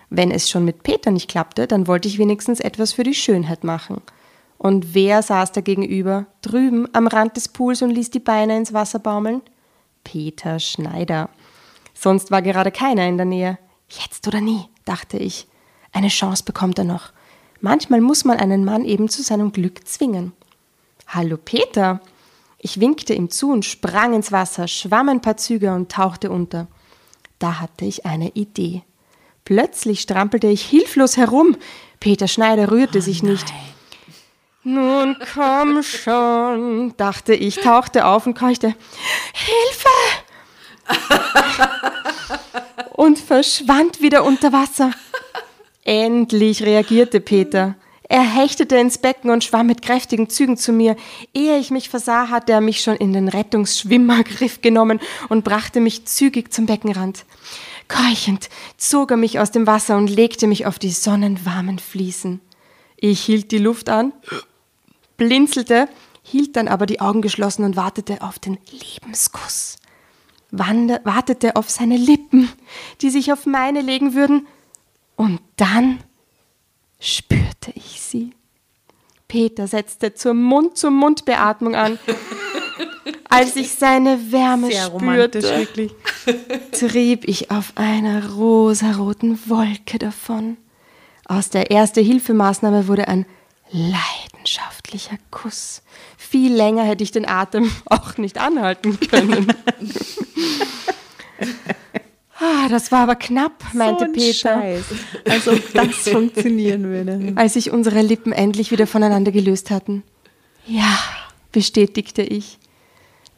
Wenn 0.09 0.31
es 0.31 0.49
schon 0.49 0.65
mit 0.65 0.83
Peter 0.83 1.11
nicht 1.11 1.29
klappte, 1.29 1.67
dann 1.67 1.87
wollte 1.87 2.07
ich 2.07 2.17
wenigstens 2.17 2.59
etwas 2.59 2.93
für 2.93 3.03
die 3.03 3.13
Schönheit 3.13 3.63
machen. 3.63 4.01
Und 4.57 4.93
wer 4.93 5.21
saß 5.21 5.51
da 5.51 5.61
gegenüber, 5.61 6.25
drüben 6.41 6.87
am 6.93 7.07
Rand 7.07 7.37
des 7.37 7.47
Pools 7.47 7.81
und 7.81 7.91
ließ 7.91 8.09
die 8.09 8.19
Beine 8.19 8.57
ins 8.57 8.73
Wasser 8.73 8.99
baumeln? 8.99 9.41
Peter 10.03 10.59
Schneider. 10.59 11.29
Sonst 11.93 12.31
war 12.31 12.41
gerade 12.41 12.71
keiner 12.71 13.07
in 13.07 13.17
der 13.17 13.25
Nähe. 13.25 13.57
Jetzt 13.89 14.27
oder 14.27 14.41
nie, 14.41 14.65
dachte 14.85 15.17
ich. 15.17 15.47
Eine 15.91 16.09
Chance 16.09 16.43
bekommt 16.43 16.77
er 16.77 16.85
noch. 16.85 17.11
Manchmal 17.61 18.01
muss 18.01 18.25
man 18.25 18.37
einen 18.37 18.65
Mann 18.65 18.85
eben 18.85 19.09
zu 19.09 19.21
seinem 19.21 19.51
Glück 19.51 19.87
zwingen. 19.87 20.33
Hallo 21.07 21.37
Peter. 21.37 22.01
Ich 22.57 22.79
winkte 22.79 23.13
ihm 23.13 23.29
zu 23.29 23.51
und 23.51 23.65
sprang 23.65 24.13
ins 24.13 24.31
Wasser, 24.31 24.67
schwamm 24.67 25.09
ein 25.09 25.21
paar 25.21 25.37
Züge 25.37 25.73
und 25.73 25.91
tauchte 25.91 26.29
unter. 26.29 26.67
Da 27.37 27.59
hatte 27.59 27.85
ich 27.85 28.05
eine 28.05 28.29
Idee. 28.29 28.83
Plötzlich 29.49 30.01
strampelte 30.01 30.45
ich 30.45 30.63
hilflos 30.63 31.17
herum. 31.17 31.57
Peter 31.99 32.27
Schneider 32.27 32.69
rührte 32.69 33.01
sich 33.01 33.23
nicht. 33.23 33.51
Nun 34.63 35.17
komm 35.33 35.81
schon, 35.81 36.93
dachte 36.97 37.33
ich, 37.33 37.55
tauchte 37.55 38.05
auf 38.05 38.27
und 38.27 38.37
keuchte. 38.37 38.75
Hilfe! 39.33 39.89
und 42.93 43.17
verschwand 43.17 44.03
wieder 44.03 44.23
unter 44.23 44.53
Wasser. 44.53 44.91
Endlich 45.83 46.61
reagierte 46.61 47.19
Peter. 47.19 47.73
Er 48.03 48.21
hechtete 48.21 48.75
ins 48.75 48.99
Becken 48.99 49.31
und 49.31 49.43
schwamm 49.43 49.65
mit 49.65 49.81
kräftigen 49.81 50.29
Zügen 50.29 50.57
zu 50.57 50.71
mir. 50.71 50.95
Ehe 51.33 51.57
ich 51.57 51.71
mich 51.71 51.89
versah, 51.89 52.29
hatte 52.29 52.51
er 52.51 52.61
mich 52.61 52.81
schon 52.81 52.97
in 52.97 53.13
den 53.13 53.27
Rettungsschwimmergriff 53.27 54.61
genommen 54.61 54.99
und 55.27 55.43
brachte 55.43 55.79
mich 55.79 56.05
zügig 56.05 56.53
zum 56.53 56.67
Beckenrand. 56.67 57.25
Keuchend 57.89 58.49
zog 58.77 59.11
er 59.11 59.17
mich 59.17 59.39
aus 59.39 59.51
dem 59.51 59.67
Wasser 59.67 59.97
und 59.97 60.09
legte 60.09 60.47
mich 60.47 60.65
auf 60.65 60.79
die 60.79 60.91
sonnenwarmen 60.91 61.79
Fliesen. 61.79 62.39
Ich 62.95 63.19
hielt 63.21 63.51
die 63.51 63.57
Luft 63.57 63.89
an, 63.89 64.13
blinzelte, 65.17 65.89
hielt 66.21 66.55
dann 66.55 66.69
aber 66.69 66.85
die 66.85 67.01
Augen 67.01 67.21
geschlossen 67.21 67.65
und 67.65 67.75
wartete 67.75 68.21
auf 68.21 68.39
den 68.39 68.57
Lebenskuss. 68.71 69.77
Wande, 70.51 71.01
wartete 71.03 71.55
auf 71.55 71.69
seine 71.69 71.97
Lippen, 71.97 72.49
die 73.01 73.09
sich 73.09 73.33
auf 73.33 73.45
meine 73.45 73.81
legen 73.81 74.13
würden, 74.13 74.47
und 75.15 75.41
dann 75.57 75.99
spürte 76.99 77.71
ich 77.75 77.99
sie. 78.01 78.31
Peter 79.27 79.67
setzte 79.67 80.13
zur 80.13 80.33
Mund-zu-Mund-Beatmung 80.33 81.75
an. 81.75 81.99
Als 83.29 83.55
ich 83.55 83.71
seine 83.71 84.31
Wärme 84.31 84.71
Sehr 84.71 84.85
spürte, 84.85 85.43
wirklich. 85.43 85.91
trieb 86.71 87.27
ich 87.27 87.51
auf 87.51 87.73
einer 87.75 88.31
rosaroten 88.31 89.39
Wolke 89.47 89.99
davon. 89.99 90.57
Aus 91.25 91.51
der 91.51 91.69
Erste-Hilfemaßnahme 91.69 92.87
wurde 92.87 93.07
ein 93.07 93.27
leidenschaftlicher 93.71 95.17
Kuss. 95.29 95.83
Viel 96.17 96.51
länger 96.55 96.83
hätte 96.83 97.03
ich 97.03 97.11
den 97.11 97.29
Atem 97.29 97.71
auch 97.85 98.17
nicht 98.17 98.39
anhalten 98.39 98.99
können. 98.99 99.45
ah, 102.39 102.67
das 102.67 102.91
war 102.91 103.01
aber 103.01 103.15
knapp, 103.15 103.63
meinte 103.73 104.07
so 104.07 104.11
Peter, 104.11 104.33
Scheiß. 104.33 104.85
Als 105.29 105.47
ob 105.47 105.71
das 105.73 106.09
funktionieren 106.09 106.83
würde. 106.85 107.33
als 107.35 107.53
sich 107.53 107.69
unsere 107.69 108.01
Lippen 108.01 108.31
endlich 108.31 108.71
wieder 108.71 108.87
voneinander 108.87 109.31
gelöst 109.31 109.69
hatten. 109.69 110.01
Ja, 110.65 110.97
bestätigte 111.51 112.23
ich. 112.23 112.57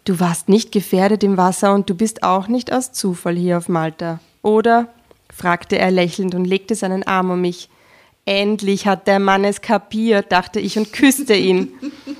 Du 0.03 0.19
warst 0.19 0.49
nicht 0.49 0.71
gefährdet 0.71 1.23
im 1.23 1.37
Wasser 1.37 1.73
und 1.73 1.89
du 1.89 1.95
bist 1.95 2.23
auch 2.23 2.47
nicht 2.47 2.73
aus 2.73 2.91
Zufall 2.91 3.35
hier 3.35 3.57
auf 3.57 3.69
Malta, 3.69 4.19
oder? 4.41 4.87
fragte 5.31 5.77
er 5.77 5.91
lächelnd 5.91 6.35
und 6.35 6.45
legte 6.45 6.75
seinen 6.75 7.03
Arm 7.03 7.29
um 7.29 7.41
mich. 7.41 7.69
Endlich 8.25 8.85
hat 8.85 9.07
der 9.07 9.19
Mann 9.19 9.45
es 9.45 9.61
kapiert, 9.61 10.31
dachte 10.31 10.59
ich 10.59 10.77
und 10.77 10.91
küsste 10.91 11.35
ihn. 11.35 11.71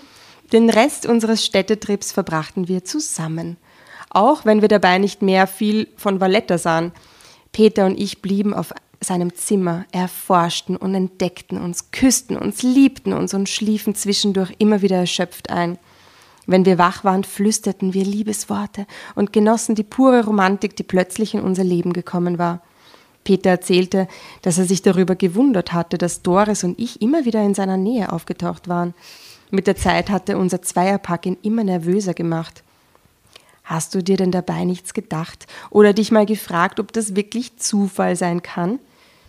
Den 0.53 0.69
Rest 0.69 1.05
unseres 1.05 1.45
Städtetrips 1.45 2.11
verbrachten 2.11 2.67
wir 2.67 2.83
zusammen, 2.83 3.57
auch 4.09 4.45
wenn 4.45 4.61
wir 4.61 4.67
dabei 4.67 4.97
nicht 4.97 5.21
mehr 5.21 5.47
viel 5.47 5.87
von 5.95 6.19
Valletta 6.19 6.57
sahen. 6.57 6.91
Peter 7.51 7.85
und 7.85 7.99
ich 7.99 8.21
blieben 8.21 8.53
auf 8.53 8.73
seinem 8.99 9.33
Zimmer, 9.35 9.85
erforschten 9.91 10.75
und 10.75 10.93
entdeckten 10.93 11.59
uns, 11.59 11.91
küssten 11.91 12.37
uns, 12.37 12.63
liebten 12.63 13.13
uns 13.13 13.33
und 13.33 13.49
schliefen 13.49 13.95
zwischendurch 13.95 14.53
immer 14.57 14.81
wieder 14.81 14.97
erschöpft 14.97 15.49
ein. 15.49 15.77
Wenn 16.47 16.65
wir 16.65 16.77
wach 16.77 17.04
waren, 17.04 17.23
flüsterten 17.23 17.93
wir 17.93 18.04
Liebesworte 18.04 18.88
und 19.15 19.32
genossen 19.32 19.75
die 19.75 19.84
pure 19.84 20.25
Romantik, 20.25 20.75
die 20.75 20.84
plötzlich 20.84 21.34
in 21.34 21.41
unser 21.41 21.63
Leben 21.63 21.93
gekommen 21.93 22.38
war. 22.38 22.62
Peter 23.23 23.51
erzählte, 23.51 24.08
dass 24.41 24.58
er 24.58 24.65
sich 24.65 24.82
darüber 24.82 25.15
gewundert 25.15 25.73
hatte, 25.73 25.97
dass 25.97 26.23
Doris 26.23 26.63
und 26.63 26.80
ich 26.80 27.01
immer 27.01 27.25
wieder 27.25 27.43
in 27.43 27.54
seiner 27.54 27.77
Nähe 27.77 28.12
aufgetaucht 28.12 28.67
waren. 28.67 28.93
Mit 29.51 29.67
der 29.67 29.75
Zeit 29.75 30.10
hatte 30.10 30.38
unser 30.38 30.62
Zweierpack 30.62 31.25
ihn 31.25 31.38
immer 31.43 31.63
nervöser 31.63 32.13
gemacht. 32.13 32.63
Hast 33.63 33.93
du 33.93 34.01
dir 34.01 34.17
denn 34.17 34.32
dabei 34.32 34.63
nichts 34.63 34.93
gedacht 34.93 35.45
oder 35.69 35.93
dich 35.93 36.12
mal 36.12 36.25
gefragt, 36.25 36.80
ob 36.80 36.91
das 36.93 37.15
wirklich 37.15 37.58
Zufall 37.58 38.15
sein 38.15 38.41
kann? 38.41 38.80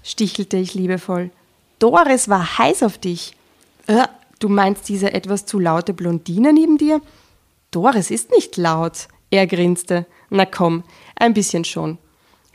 stichelte 0.03 0.57
ich 0.57 0.75
liebevoll. 0.75 1.31
Doris 1.79 2.29
war 2.29 2.59
heiß 2.59 2.83
auf 2.83 2.99
dich. 2.99 3.37
Äh, 3.87 4.07
du 4.43 4.49
meinst 4.49 4.89
diese 4.89 5.13
etwas 5.13 5.47
zu 5.47 5.59
laute 5.59 5.95
Blondine 5.95 6.53
neben 6.53 6.79
dir? 6.79 7.01
Doris 7.71 8.11
ist 8.11 8.31
nicht 8.31 8.57
laut. 8.57 9.09
Er 9.31 9.47
grinste. 9.47 10.07
Na 10.31 10.45
komm, 10.45 10.85
ein 11.17 11.35
bisschen 11.35 11.65
schon. 11.65 11.99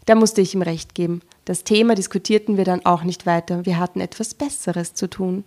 Da 0.06 0.16
musste 0.16 0.42
ich 0.42 0.54
ihm 0.54 0.62
recht 0.62 0.96
geben. 0.96 1.22
Das 1.46 1.64
Thema 1.64 1.96
diskutierten 1.96 2.58
wir 2.58 2.66
dann 2.66 2.86
auch 2.86 3.04
nicht 3.04 3.26
weiter. 3.26 3.66
Wir 3.66 3.80
hatten 3.80 4.00
etwas 4.00 4.34
Besseres 4.34 4.94
zu 4.94 5.10
tun. 5.10 5.44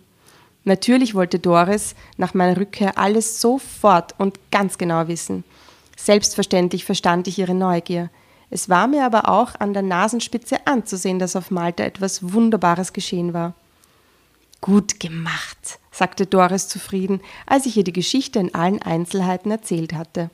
Natürlich 0.63 1.15
wollte 1.15 1.39
Doris 1.39 1.95
nach 2.17 2.33
meiner 2.33 2.57
Rückkehr 2.57 2.97
alles 2.97 3.41
sofort 3.41 4.13
und 4.19 4.39
ganz 4.51 4.77
genau 4.77 5.07
wissen. 5.07 5.43
Selbstverständlich 5.97 6.85
verstand 6.85 7.27
ich 7.27 7.39
ihre 7.39 7.55
Neugier. 7.55 8.09
Es 8.49 8.69
war 8.69 8.87
mir 8.87 9.05
aber 9.05 9.29
auch 9.29 9.55
an 9.59 9.73
der 9.73 9.81
Nasenspitze 9.81 10.67
anzusehen, 10.67 11.19
dass 11.19 11.35
auf 11.35 11.51
Malta 11.51 11.83
etwas 11.83 12.33
Wunderbares 12.33 12.93
geschehen 12.93 13.33
war. 13.33 13.53
Gut 14.59 14.99
gemacht, 14.99 15.79
sagte 15.91 16.25
Doris 16.25 16.67
zufrieden, 16.67 17.21
als 17.45 17.65
ich 17.65 17.77
ihr 17.77 17.83
die 17.83 17.93
Geschichte 17.93 18.39
in 18.39 18.55
allen 18.55 18.81
Einzelheiten 18.81 19.51
erzählt 19.51 19.93
hatte. 19.93 20.29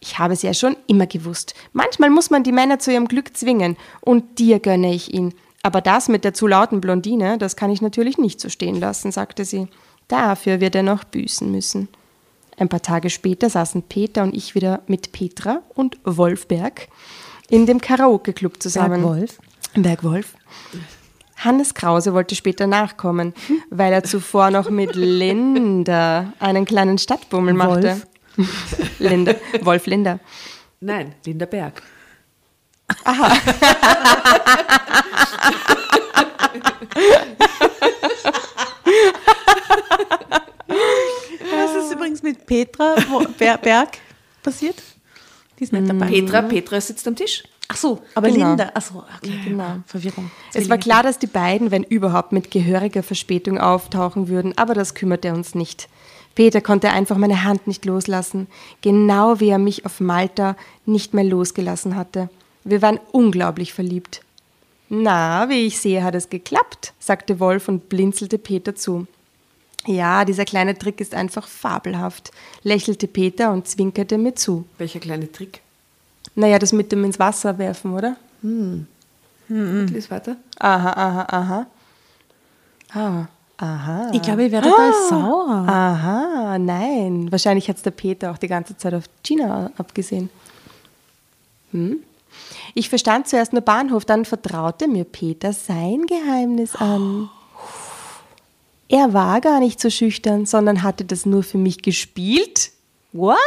Ich 0.00 0.18
habe 0.18 0.34
es 0.34 0.42
ja 0.42 0.54
schon 0.54 0.76
immer 0.86 1.06
gewusst. 1.06 1.54
Manchmal 1.72 2.10
muss 2.10 2.30
man 2.30 2.42
die 2.42 2.52
Männer 2.52 2.78
zu 2.78 2.92
ihrem 2.92 3.06
Glück 3.06 3.36
zwingen, 3.36 3.76
und 4.00 4.38
dir 4.38 4.58
gönne 4.58 4.92
ich 4.92 5.14
ihn. 5.14 5.34
Aber 5.62 5.80
das 5.80 6.08
mit 6.08 6.24
der 6.24 6.34
zu 6.34 6.48
lauten 6.48 6.80
Blondine, 6.80 7.38
das 7.38 7.54
kann 7.54 7.70
ich 7.70 7.82
natürlich 7.82 8.18
nicht 8.18 8.40
so 8.40 8.48
stehen 8.48 8.80
lassen, 8.80 9.12
sagte 9.12 9.44
sie. 9.44 9.68
Dafür 10.08 10.60
wird 10.60 10.74
er 10.74 10.82
noch 10.82 11.04
büßen 11.04 11.50
müssen. 11.50 11.88
Ein 12.58 12.68
paar 12.68 12.82
Tage 12.82 13.10
später 13.10 13.48
saßen 13.48 13.82
Peter 13.82 14.24
und 14.24 14.34
ich 14.34 14.54
wieder 14.54 14.82
mit 14.86 15.12
Petra 15.12 15.62
und 15.74 15.98
Wolfberg 16.04 16.88
in 17.48 17.66
dem 17.66 17.80
Karaoke-Club 17.80 18.62
zusammen. 18.62 19.02
Bergwolf. 19.02 19.38
Bergwolf. 19.74 20.34
Hannes 21.44 21.74
Krause 21.74 22.14
wollte 22.14 22.34
später 22.34 22.66
nachkommen, 22.66 23.34
weil 23.70 23.92
er 23.92 24.04
zuvor 24.04 24.50
noch 24.50 24.70
mit 24.70 24.94
Linda 24.96 26.32
einen 26.38 26.64
kleinen 26.64 26.98
Stadtbummel 26.98 27.54
machte. 27.54 28.02
Linda, 28.98 29.34
Wolf 29.62 29.86
Linda. 29.86 30.18
Nein, 30.80 31.14
Linda 31.24 31.46
Berg. 31.46 31.82
Was 41.50 41.74
ist 41.84 41.92
übrigens 41.92 42.22
mit 42.22 42.46
Petra 42.46 42.96
Berg 43.62 43.98
passiert? 44.42 44.82
Die 45.58 45.64
ist 45.64 45.72
nicht 45.72 45.88
dabei. 45.88 46.06
Petra, 46.06 46.42
Petra 46.42 46.80
sitzt 46.80 47.06
am 47.06 47.16
Tisch. 47.16 47.42
Ach 47.72 47.76
so, 47.76 48.02
aber 48.14 48.28
Genau. 48.28 48.48
Linda. 48.48 48.70
Ach 48.74 48.82
so, 48.82 49.02
okay. 49.16 49.32
Genau. 49.44 49.76
Verwirrung. 49.86 50.30
Es 50.52 50.68
war 50.68 50.76
klar, 50.76 51.02
dass 51.02 51.18
die 51.18 51.26
beiden, 51.26 51.70
wenn 51.70 51.84
überhaupt, 51.84 52.32
mit 52.32 52.50
gehöriger 52.50 53.02
Verspätung 53.02 53.58
auftauchen 53.58 54.28
würden, 54.28 54.56
aber 54.58 54.74
das 54.74 54.94
kümmerte 54.94 55.32
uns 55.32 55.54
nicht. 55.54 55.88
Peter 56.34 56.60
konnte 56.60 56.90
einfach 56.90 57.16
meine 57.16 57.44
Hand 57.44 57.66
nicht 57.66 57.84
loslassen, 57.86 58.46
genau 58.82 59.40
wie 59.40 59.48
er 59.48 59.58
mich 59.58 59.86
auf 59.86 60.00
Malta 60.00 60.56
nicht 60.84 61.14
mehr 61.14 61.24
losgelassen 61.24 61.96
hatte. 61.96 62.28
Wir 62.64 62.82
waren 62.82 63.00
unglaublich 63.10 63.72
verliebt. 63.72 64.20
Na, 64.88 65.48
wie 65.48 65.66
ich 65.66 65.78
sehe, 65.78 66.04
hat 66.04 66.14
es 66.14 66.28
geklappt, 66.28 66.92
sagte 66.98 67.40
Wolf 67.40 67.68
und 67.68 67.88
blinzelte 67.88 68.36
Peter 68.36 68.74
zu. 68.74 69.06
Ja, 69.86 70.24
dieser 70.26 70.44
kleine 70.44 70.76
Trick 70.78 71.00
ist 71.00 71.14
einfach 71.14 71.48
fabelhaft, 71.48 72.30
lächelte 72.62 73.08
Peter 73.08 73.50
und 73.52 73.66
zwinkerte 73.66 74.18
mir 74.18 74.34
zu. 74.34 74.64
Welcher 74.78 75.00
kleine 75.00 75.32
Trick? 75.32 75.60
Naja, 76.34 76.58
das 76.58 76.72
mit 76.72 76.90
dem 76.92 77.04
ins 77.04 77.18
Wasser 77.18 77.58
werfen, 77.58 77.92
oder? 77.92 78.16
Lies 79.48 80.10
weiter. 80.10 80.36
Aha, 80.58 80.92
aha, 80.92 81.26
aha. 81.28 81.66
Ah, 82.94 83.26
aha. 83.58 84.10
Ich 84.12 84.22
glaube, 84.22 84.44
ich 84.44 84.52
werde 84.52 84.70
da 84.70 84.92
sauer. 85.08 85.66
Aha, 85.68 86.58
nein. 86.58 87.30
Wahrscheinlich 87.30 87.68
hat 87.68 87.76
es 87.76 87.82
der 87.82 87.90
Peter 87.90 88.30
auch 88.30 88.38
die 88.38 88.48
ganze 88.48 88.76
Zeit 88.76 88.94
auf 88.94 89.04
Gina 89.22 89.70
abgesehen. 89.76 90.30
Hm? 91.72 91.98
Ich 92.74 92.88
verstand 92.88 93.28
zuerst 93.28 93.52
nur 93.52 93.62
Bahnhof, 93.62 94.04
dann 94.04 94.24
vertraute 94.24 94.88
mir 94.88 95.04
Peter 95.04 95.52
sein 95.52 96.06
Geheimnis 96.06 96.74
an. 96.76 97.28
Er 98.88 99.12
war 99.12 99.40
gar 99.40 99.60
nicht 99.60 99.80
so 99.80 99.90
schüchtern, 99.90 100.46
sondern 100.46 100.82
hatte 100.82 101.04
das 101.04 101.26
nur 101.26 101.42
für 101.42 101.58
mich 101.58 101.82
gespielt. 101.82 102.72
What? 103.12 103.38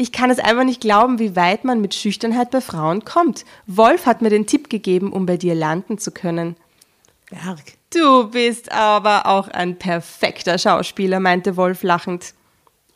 Ich 0.00 0.12
kann 0.12 0.30
es 0.30 0.38
einfach 0.38 0.64
nicht 0.64 0.80
glauben, 0.80 1.18
wie 1.18 1.36
weit 1.36 1.64
man 1.64 1.82
mit 1.82 1.94
Schüchternheit 1.94 2.50
bei 2.50 2.62
Frauen 2.62 3.04
kommt. 3.04 3.44
Wolf 3.66 4.06
hat 4.06 4.22
mir 4.22 4.30
den 4.30 4.46
Tipp 4.46 4.70
gegeben, 4.70 5.12
um 5.12 5.26
bei 5.26 5.36
dir 5.36 5.54
landen 5.54 5.98
zu 5.98 6.10
können. 6.10 6.56
Berg. 7.28 7.60
Du 7.94 8.30
bist 8.30 8.72
aber 8.72 9.26
auch 9.26 9.48
ein 9.48 9.76
perfekter 9.78 10.56
Schauspieler, 10.56 11.20
meinte 11.20 11.58
Wolf 11.58 11.82
lachend. 11.82 12.32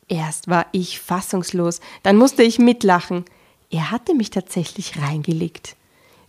Erst 0.08 0.48
war 0.48 0.64
ich 0.72 0.98
fassungslos, 0.98 1.80
dann 2.02 2.16
musste 2.16 2.42
ich 2.42 2.58
mitlachen. 2.58 3.26
Er 3.70 3.90
hatte 3.90 4.14
mich 4.14 4.30
tatsächlich 4.30 4.98
reingelegt. 4.98 5.76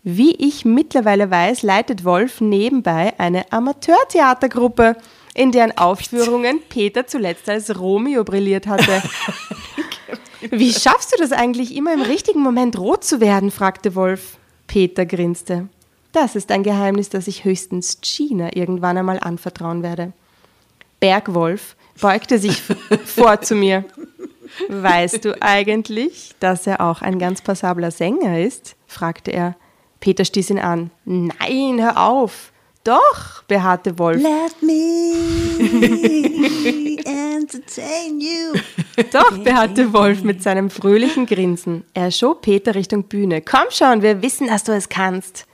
Wie 0.04 0.36
ich 0.36 0.66
mittlerweile 0.66 1.32
weiß, 1.32 1.64
leitet 1.64 2.04
Wolf 2.04 2.42
nebenbei 2.42 3.14
eine 3.18 3.50
Amateurtheatergruppe, 3.54 4.98
in 5.36 5.54
deren 5.54 5.78
Aufführungen 5.78 6.60
Peter 6.68 7.08
zuletzt 7.08 7.48
als 7.48 7.80
Romeo 7.80 8.26
brilliert 8.26 8.68
hatte. 8.68 9.02
Wie 10.52 10.74
schaffst 10.74 11.14
du 11.14 11.18
das 11.18 11.32
eigentlich, 11.32 11.76
immer 11.76 11.94
im 11.94 12.02
richtigen 12.02 12.42
Moment 12.42 12.78
rot 12.78 13.04
zu 13.04 13.20
werden? 13.20 13.52
fragte 13.52 13.96
Wolf. 13.96 14.38
Peter 14.68 15.06
grinste. 15.06 15.70
Das 16.12 16.36
ist 16.36 16.52
ein 16.52 16.64
Geheimnis, 16.64 17.10
das 17.10 17.28
ich 17.28 17.44
höchstens 17.44 18.00
Gina 18.02 18.56
irgendwann 18.56 18.98
einmal 18.98 19.20
anvertrauen 19.20 19.84
werde. 19.84 20.14
Bergwolf 21.00 21.76
beugte 22.00 22.40
sich 22.40 22.62
vor 23.06 23.42
zu 23.42 23.56
mir. 23.56 23.84
Weißt 24.70 25.26
du 25.26 25.42
eigentlich, 25.42 26.34
dass 26.40 26.68
er 26.68 26.82
auch 26.82 27.02
ein 27.02 27.20
ganz 27.20 27.42
passabler 27.42 27.92
Sänger 27.92 28.40
ist? 28.40 28.76
fragte 28.88 29.32
er. 29.32 29.56
Peter 30.00 30.24
stieß 30.24 30.52
ihn 30.52 30.60
an. 30.60 30.92
Nein, 31.04 31.82
hör 31.82 32.08
auf. 32.08 32.54
Doch, 32.84 33.44
beharrte 33.48 33.98
Wolf. 33.98 34.22
Let 34.22 34.62
me 34.62 34.76
entertain 37.54 38.20
you. 38.20 38.60
Doch, 39.12 39.38
beharrte 39.38 39.94
Wolf 39.94 40.24
mit 40.24 40.42
seinem 40.42 40.70
fröhlichen 40.70 41.26
Grinsen. 41.26 41.84
Er 41.94 42.12
schob 42.12 42.42
Peter 42.42 42.76
Richtung 42.76 43.04
Bühne. 43.04 43.42
Komm 43.42 43.66
schon, 43.70 44.02
wir 44.02 44.22
wissen, 44.22 44.48
dass 44.48 44.64
du 44.64 44.72
es 44.72 44.90
kannst. 44.90 45.46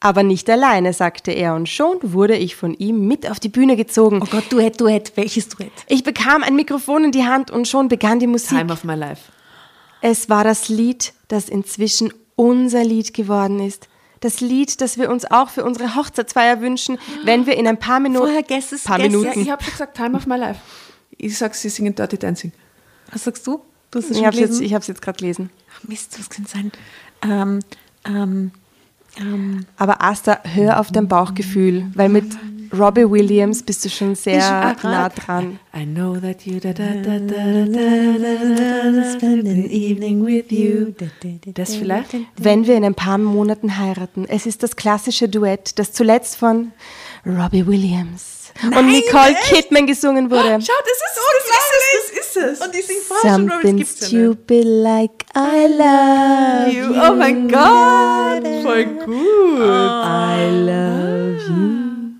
Aber 0.00 0.22
nicht 0.22 0.50
alleine, 0.50 0.92
sagte 0.92 1.32
er, 1.32 1.54
und 1.54 1.66
schon 1.68 1.96
wurde 2.02 2.36
ich 2.36 2.56
von 2.56 2.74
ihm 2.74 3.06
mit 3.08 3.30
auf 3.30 3.40
die 3.40 3.48
Bühne 3.48 3.74
gezogen. 3.76 4.20
Oh 4.22 4.26
Gott, 4.30 4.44
Duett, 4.50 4.78
Duett. 4.80 5.12
Welches 5.16 5.48
Duett? 5.48 5.72
Ich 5.88 6.04
bekam 6.04 6.42
ein 6.42 6.56
Mikrofon 6.56 7.04
in 7.04 7.12
die 7.12 7.24
Hand 7.24 7.50
und 7.50 7.66
schon 7.68 7.88
begann 7.88 8.18
die 8.18 8.26
Musik. 8.26 8.58
Time 8.58 8.72
of 8.72 8.84
my 8.84 8.94
life. 8.94 9.22
Es 10.02 10.28
war 10.28 10.44
das 10.44 10.68
Lied, 10.68 11.14
das 11.28 11.48
inzwischen 11.48 12.12
unser 12.36 12.84
Lied 12.84 13.14
geworden 13.14 13.60
ist. 13.60 13.88
Das 14.20 14.40
Lied, 14.40 14.80
das 14.82 14.98
wir 14.98 15.10
uns 15.10 15.30
auch 15.30 15.48
für 15.50 15.64
unsere 15.64 15.94
Hochzeitsfeier 15.96 16.60
wünschen, 16.60 16.98
wenn 17.24 17.46
wir 17.46 17.56
in 17.56 17.66
ein 17.66 17.78
paar 17.78 18.00
Minuten. 18.00 18.24
Vorher 18.26 18.42
guess 18.42 18.72
es, 18.72 18.84
paar 18.84 18.98
guess 18.98 19.10
Ja, 19.12 19.18
Minuten. 19.18 19.40
ich 19.40 19.50
habe 19.50 19.62
schon 19.62 19.72
gesagt, 19.72 19.96
Time 19.96 20.16
of 20.16 20.26
my 20.26 20.36
life. 20.36 20.60
Ich 21.18 21.38
sag, 21.38 21.54
sie 21.54 21.68
singen 21.68 21.94
Dirty 21.94 22.18
Dancing. 22.18 22.52
Was 23.12 23.24
sagst 23.24 23.46
du? 23.46 23.60
Du 23.90 23.98
hast 23.98 24.06
es 24.06 24.10
Ich 24.12 24.16
schon 24.18 24.26
habe 24.26 24.36
jetzt, 24.36 24.60
ich 24.60 24.74
hab's 24.74 24.86
jetzt 24.86 25.02
gerade 25.02 25.18
gelesen. 25.18 25.50
Ach, 25.72 25.88
Mist, 25.88 26.18
was 26.18 26.28
kann 26.28 26.46
sein? 26.46 26.72
Ähm, 27.22 27.60
ähm, 28.04 28.50
ähm, 29.18 29.66
Aber 29.76 30.02
Asta, 30.02 30.40
hör 30.44 30.80
auf 30.80 30.90
dein 30.90 31.08
Bauchgefühl, 31.08 31.86
weil 31.94 32.08
mit 32.08 32.26
Robbie 32.76 33.08
Williams 33.08 33.62
bist 33.62 33.84
du 33.84 33.88
schon 33.88 34.14
sehr 34.16 34.44
ah, 34.44 34.72
grad. 34.72 34.82
nah 34.82 35.08
dran. 35.08 35.58
I 35.76 35.84
know 35.84 36.16
that 36.16 36.44
you 36.44 36.58
da 36.58 36.72
da 36.72 36.94
da 36.94 37.18
da 37.18 37.66
da 37.68 38.90
da 38.90 39.12
spend 39.12 39.46
an 39.46 39.70
evening 39.70 40.24
with 40.26 40.50
you. 40.50 40.92
Das 41.54 41.76
vielleicht? 41.76 42.16
Wenn 42.36 42.66
wir 42.66 42.76
in 42.76 42.84
ein 42.84 42.94
paar 42.94 43.18
Monaten 43.18 43.78
heiraten. 43.78 44.24
Es 44.28 44.46
ist 44.46 44.62
das 44.64 44.74
klassische 44.74 45.28
Duett, 45.28 45.78
das 45.78 45.92
zuletzt 45.92 46.36
von 46.36 46.72
Robbie 47.24 47.66
Williams 47.66 48.33
und 48.62 48.86
Nicole 48.86 49.34
Kidman 49.48 49.86
gesungen 49.86 50.30
wurde. 50.30 50.58
Schau, 50.60 50.72
das 50.84 50.98
ist 50.98 51.16
es, 51.16 51.50
das 51.50 51.64
ist 51.64 52.36
es, 52.36 52.36
das 52.36 52.50
ist 52.50 52.60
es. 52.60 52.66
Und 52.66 52.74
die 52.74 52.82
singt 52.82 53.02
vorher 53.02 53.34
schon, 53.34 53.48
das 53.48 53.62
ja 53.62 53.72
nicht. 53.72 54.04
stupid 54.04 54.64
like 54.64 55.24
I 55.36 55.66
love 55.66 56.70
you. 56.70 56.86
Oh 56.94 57.14
mein 57.14 57.48
Gott, 57.48 58.46
voll 58.62 58.84
gut. 58.84 59.60
I 59.60 60.50
love 60.50 61.40
you. 61.48 62.14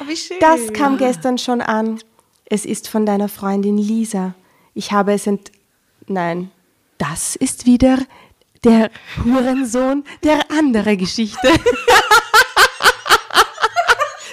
Oh, 0.00 0.08
wie 0.08 0.16
schön. 0.16 0.38
Das 0.40 0.72
kam 0.72 0.98
gestern 0.98 1.38
schon 1.38 1.60
an. 1.60 2.00
Es 2.44 2.64
ist 2.64 2.88
von 2.88 3.06
deiner 3.06 3.28
Freundin 3.28 3.78
Lisa. 3.78 4.34
Ich 4.74 4.92
habe 4.92 5.14
es 5.14 5.26
ent... 5.26 5.50
Nein, 6.08 6.50
das 6.98 7.34
ist 7.34 7.66
wieder 7.66 7.98
der 8.62 8.90
Hurensohn 9.24 10.04
der 10.22 10.50
andere 10.50 10.96
Geschichte. 10.96 11.48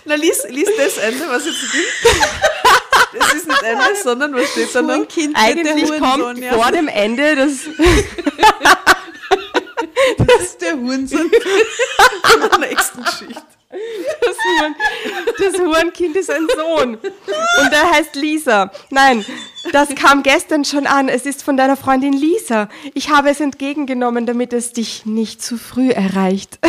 Na, 0.06 0.16
lies, 0.16 0.46
lies 0.50 0.70
das 0.78 0.98
Ende, 0.98 1.26
was 1.30 1.46
jetzt 1.46 1.72
gibt. 1.72 1.94
Das 3.20 3.34
ist 3.34 3.48
nicht 3.48 3.64
Ende, 3.64 3.84
sondern 4.04 4.34
was 4.34 4.50
steht 4.52 4.74
da 4.74 4.82
noch? 4.82 4.96
Hurenkind, 4.96 5.38
Eigentlich 5.38 5.90
der 5.90 6.00
kommt 6.00 6.40
ja. 6.40 6.54
vor 6.54 6.72
dem 6.72 6.88
Ende 6.88 7.36
das... 7.36 7.52
Das 10.18 10.42
ist 10.42 10.62
der 10.62 10.76
Hurensohn. 10.76 11.32
Von 12.24 12.50
der 12.50 12.60
nächsten 12.60 13.04
Geschichte. 13.04 13.44
Das, 14.22 14.38
Huren, 14.38 14.76
das 15.40 15.60
Hurenkind 15.60 16.16
ist 16.16 16.30
ein 16.30 16.48
Sohn. 16.56 16.96
Und 16.96 17.72
er 17.72 17.92
heißt 17.92 18.16
Lisa. 18.16 18.72
Nein, 18.90 19.26
das 19.72 19.90
kam 19.96 20.22
gestern 20.24 20.66
schon 20.66 20.86
an. 20.88 21.10
Es 21.10 21.26
ist 21.26 21.44
von 21.44 21.58
deiner 21.58 21.76
Freundin 21.76 22.14
Lisa. 22.14 22.70
Ich 22.94 23.10
habe 23.10 23.30
es 23.30 23.40
entgegengenommen, 23.40 24.26
damit 24.26 24.54
es 24.54 24.74
dich 24.74 25.06
nicht 25.06 25.42
zu 25.42 25.58
früh 25.58 25.90
erreicht. 25.90 26.60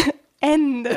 Ende. 0.45 0.91
Ich 0.91 0.97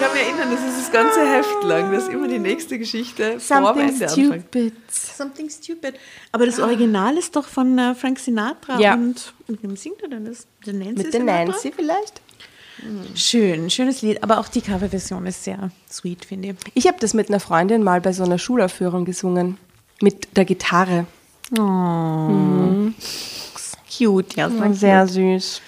kann 0.00 0.12
mich 0.12 0.22
erinnern, 0.22 0.50
das 0.50 0.64
ist 0.64 0.78
das 0.78 0.90
ganze 0.90 1.20
Heft 1.20 1.62
lang, 1.64 1.92
dass 1.92 2.08
immer 2.08 2.28
die 2.28 2.38
nächste 2.38 2.78
Geschichte 2.78 3.38
Something 3.38 3.94
stupid. 4.08 4.72
Something 4.90 5.50
stupid. 5.50 5.96
Aber 6.32 6.46
das 6.46 6.58
Original 6.58 7.18
ist 7.18 7.36
doch 7.36 7.46
von 7.46 7.78
äh, 7.78 7.94
Frank 7.94 8.18
Sinatra. 8.18 8.80
Ja. 8.80 8.94
Und 8.94 9.34
mit 9.48 9.62
wem 9.62 9.76
singt 9.76 10.00
er 10.02 10.08
denn 10.08 10.24
das? 10.24 10.46
Der 10.64 10.72
Nancy 10.72 11.02
Mit 11.02 11.12
der? 11.12 11.24
Nancy 11.24 11.72
vielleicht? 11.76 12.22
Schön, 13.14 13.70
schönes 13.70 14.02
Lied, 14.02 14.22
aber 14.22 14.38
auch 14.38 14.48
die 14.48 14.62
Coverversion 14.62 15.26
ist 15.26 15.44
sehr 15.44 15.70
sweet, 15.90 16.24
finde 16.24 16.48
ich. 16.48 16.56
Ich 16.74 16.86
habe 16.86 16.96
das 17.00 17.14
mit 17.14 17.28
einer 17.28 17.40
Freundin 17.40 17.82
mal 17.82 18.00
bei 18.00 18.12
so 18.12 18.24
einer 18.24 18.38
Schulaufführung 18.38 19.04
gesungen. 19.04 19.58
Mit 20.00 20.36
der 20.36 20.44
Gitarre. 20.46 21.06
Cute, 21.50 22.94
ja. 24.36 24.58
War 24.58 24.72
sehr 24.72 25.06
süß. 25.06 25.60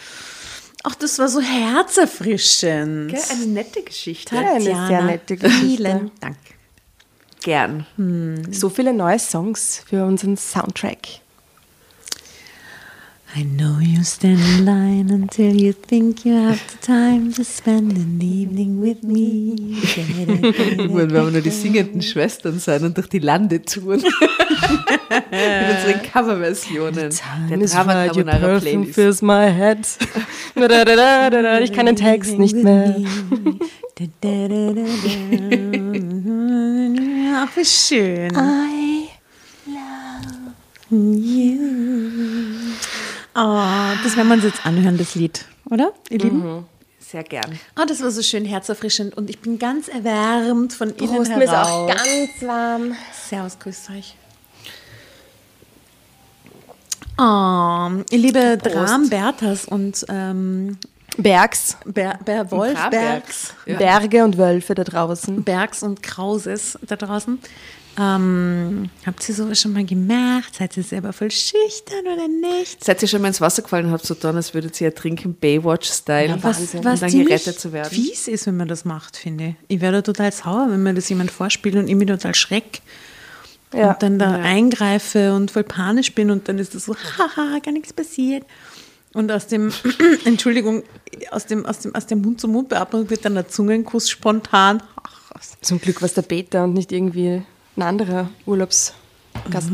Ach, 0.85 0.95
das 0.95 1.19
war 1.19 1.29
so 1.29 1.41
herzerfrischend. 1.41 3.15
Eine 3.31 3.47
nette 3.47 3.83
Geschichte. 3.83 4.35
Ja, 4.35 4.55
eine 4.55 4.63
sehr 4.63 5.03
nette 5.03 5.37
Geschichte. 5.37 5.67
Vielen 5.67 6.11
Dank. 6.21 6.39
Gern. 7.43 7.87
So 8.51 8.69
viele 8.69 8.95
neue 8.95 9.19
Songs 9.19 9.83
für 9.87 10.05
unseren 10.05 10.37
Soundtrack. 10.37 11.21
I 13.35 13.45
know 13.45 13.79
you 13.81 14.05
stand 14.05 14.41
in 14.41 14.67
line 14.67 15.11
until 15.11 15.57
you 15.57 15.73
think 15.73 16.27
you 16.27 16.35
have 16.35 16.61
the 16.71 16.77
time 16.87 17.33
to 17.33 17.43
spend 17.43 17.97
an 17.97 18.21
evening 18.21 18.83
with 18.83 19.03
me. 19.03 19.57
Irgendwann 20.77 21.11
werden 21.11 21.27
wir 21.27 21.31
nur 21.31 21.41
die 21.41 21.49
singenden 21.49 22.03
Schwestern 22.03 22.59
sein 22.59 22.85
und 22.85 22.99
durch 22.99 23.09
die 23.09 23.21
Lande 23.21 23.63
touren. 23.63 24.03
Mit 24.03 24.13
unseren 25.31 26.03
Coverversionen. 26.13 27.11
Der 27.49 27.59
Drama 27.59 28.07
Carbonara 28.07 28.59
Playlist. 28.61 28.95
fills 28.95 29.23
my 29.23 29.51
head. 29.51 29.79
Ich 31.63 31.73
kann 31.73 31.87
den 31.87 31.97
Text 31.97 32.39
nicht 32.39 32.57
mehr. 32.57 32.97
Ach, 37.35 37.49
wie 37.57 37.65
schön. 37.65 38.31
I 38.37 39.09
Oh, 43.35 43.63
das 44.05 44.17
werden 44.17 44.29
wir 44.29 44.35
uns 44.35 44.45
jetzt 44.45 44.67
anhören, 44.67 44.99
das 44.99 45.15
Lied, 45.15 45.45
oder, 45.71 45.93
ihr 46.11 46.19
Lieben? 46.19 46.67
Sehr 47.01 47.23
gern. 47.25 47.59
Oh, 47.81 47.85
das 47.87 48.03
war 48.03 48.11
so 48.11 48.23
schön 48.23 48.45
herzerfrischend 48.45 49.17
und 49.17 49.29
ich 49.31 49.39
bin 49.41 49.59
ganz 49.59 49.89
erwärmt 49.89 50.73
von 50.73 50.91
innen 50.91 51.17
Prost, 51.17 51.31
mir 51.37 51.45
ist 51.45 51.51
auch 51.51 51.89
heraus. 51.89 51.95
ganz 51.97 52.43
warm. 52.43 52.95
Servus, 53.29 53.59
grüßt 53.59 53.91
euch. 53.91 54.17
Oh, 57.19 57.91
ihr 58.11 58.19
liebe 58.19 58.57
Dram 58.59 59.09
Berthas 59.11 59.67
und 59.67 60.05
ähm, 60.09 60.79
Bergs, 61.19 61.77
Ber, 61.85 62.19
Ber 62.25 62.51
Wolfbergs, 62.51 63.53
Ja. 63.67 63.77
Berge 63.77 64.25
und 64.25 64.39
Wölfe 64.39 64.75
da 64.75 64.83
draußen. 64.85 65.45
Bergs 65.45 65.83
und 65.83 66.03
Krauses 66.03 66.79
da 66.83 66.97
draußen. 66.97 67.39
Ähm, 67.99 68.89
habt 69.05 69.29
ihr 69.29 69.35
sowas 69.35 69.61
schon 69.61 69.75
mal 69.75 69.85
gemacht? 69.85 70.55
Seid 70.55 70.77
ihr 70.77 70.83
selber 70.83 71.13
voll 71.13 71.31
schüchtern 71.31 72.07
oder 72.11 72.27
nicht? 72.27 72.83
Seid 72.83 73.03
ihr 73.03 73.09
schon 73.09 73.21
mal 73.21 73.29
ins 73.29 73.41
Wasser 73.41 73.63
gefallen 73.63 73.87
und 73.87 73.93
habt 73.93 74.07
so 74.07 74.15
getan, 74.15 74.37
als 74.37 74.55
würdet 74.55 74.81
ihr 74.81 74.89
ertrinken, 74.89 75.35
Baywatch-Style, 75.35 76.39
Was, 76.41 76.75
um 76.75 76.85
was 76.85 77.01
dann 77.01 77.11
gerettet 77.11 77.61
zu 77.61 77.73
werden? 77.73 77.91
fies 77.91 78.29
ist, 78.29 78.47
wenn 78.47 78.57
man 78.57 78.69
das 78.69 78.85
macht, 78.85 79.17
finde 79.17 79.49
ich. 79.49 79.55
Ich 79.69 79.81
werde 79.81 80.03
total 80.03 80.33
sauer, 80.33 80.69
wenn 80.71 80.83
mir 80.83 80.95
das 80.95 81.09
jemand 81.11 81.31
vorspielt 81.31 81.77
und 81.77 81.89
ich 81.89 81.95
mich 81.95 82.09
total 82.09 82.35
schreck. 82.35 82.81
Ja. 83.75 83.93
Und 83.93 84.03
dann 84.03 84.19
da 84.19 84.33
eingreife 84.33 85.35
und 85.35 85.51
voll 85.51 85.65
panisch 85.65 86.15
bin 86.15 86.31
und 86.31 86.49
dann 86.49 86.59
ist 86.59 86.75
das 86.75 86.87
so, 86.87 86.95
haha, 86.95 87.59
gar 87.59 87.73
nichts 87.73 87.93
passiert. 87.93 88.45
Und 89.13 89.31
aus 89.31 89.47
dem, 89.49 89.71
Entschuldigung, 90.25 90.83
aus 91.31 91.47
dem, 91.47 91.67
aus 91.67 91.81
dem, 91.81 91.95
aus 91.95 92.07
der 92.07 92.17
Mund-zu-Mund-Beatmung 92.17 93.11
wird 93.11 93.27
dann 93.27 93.35
der 93.35 93.49
Zungenkuss 93.49 94.09
spontan. 94.09 94.83
Ach. 95.03 95.41
Zum 95.61 95.81
Glück 95.81 96.01
war 96.01 96.07
es 96.07 96.15
der 96.15 96.23
Peter 96.23 96.65
und 96.65 96.75
nicht 96.75 96.93
irgendwie 96.93 97.43
ein 97.77 97.83
anderer 97.83 98.31
Urlaubsgast. 98.47 99.71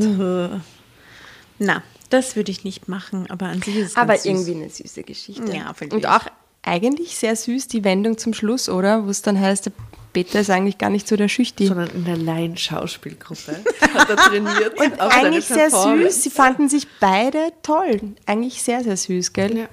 Na, 1.59 1.83
das 2.11 2.37
würde 2.37 2.51
ich 2.51 2.65
nicht 2.65 2.89
machen, 2.89 3.31
aber 3.31 3.47
an 3.47 3.61
sich 3.63 3.77
ist 3.77 3.91
es 3.91 3.97
Aber 3.97 4.13
ganz 4.15 4.23
süß. 4.23 4.31
irgendwie 4.33 4.55
eine 4.55 4.71
süße 4.71 5.03
Geschichte. 5.03 5.53
Ja, 5.55 5.73
finde 5.75 5.97
Und 5.97 6.07
auch 6.07 6.25
eigentlich 6.63 7.17
sehr 7.17 7.35
süß 7.37 7.69
die 7.69 7.85
Wendung 7.85 8.19
zum 8.19 8.35
Schluss, 8.35 8.69
oder? 8.69 9.05
Wo 9.07 9.11
es 9.11 9.23
dann 9.23 9.39
heißt, 9.39 9.67
der 9.67 9.73
Peter 10.13 10.41
ist 10.41 10.51
eigentlich 10.51 10.79
gar 10.79 10.91
nicht 10.91 11.07
so 11.07 11.17
der 11.17 11.29
Schüchti. 11.29 11.67
Sondern 11.67 11.91
in 11.91 12.05
der 12.05 12.17
Laienschauspielgruppe 12.17 13.63
hat 13.95 14.11
er 14.11 14.17
trainiert. 14.17 14.79
Und 14.79 15.01
auf 15.01 15.15
eigentlich 15.15 15.47
sehr 15.47 15.71
süß. 15.71 16.23
Sie 16.23 16.31
fanden 16.31 16.69
sich 16.69 16.87
beide 17.01 17.53
toll. 17.63 18.01
Eigentlich 18.27 18.63
sehr, 18.63 18.83
sehr 18.83 18.97
süß, 18.97 19.33
gell? 19.33 19.59
Ja. 19.59 19.69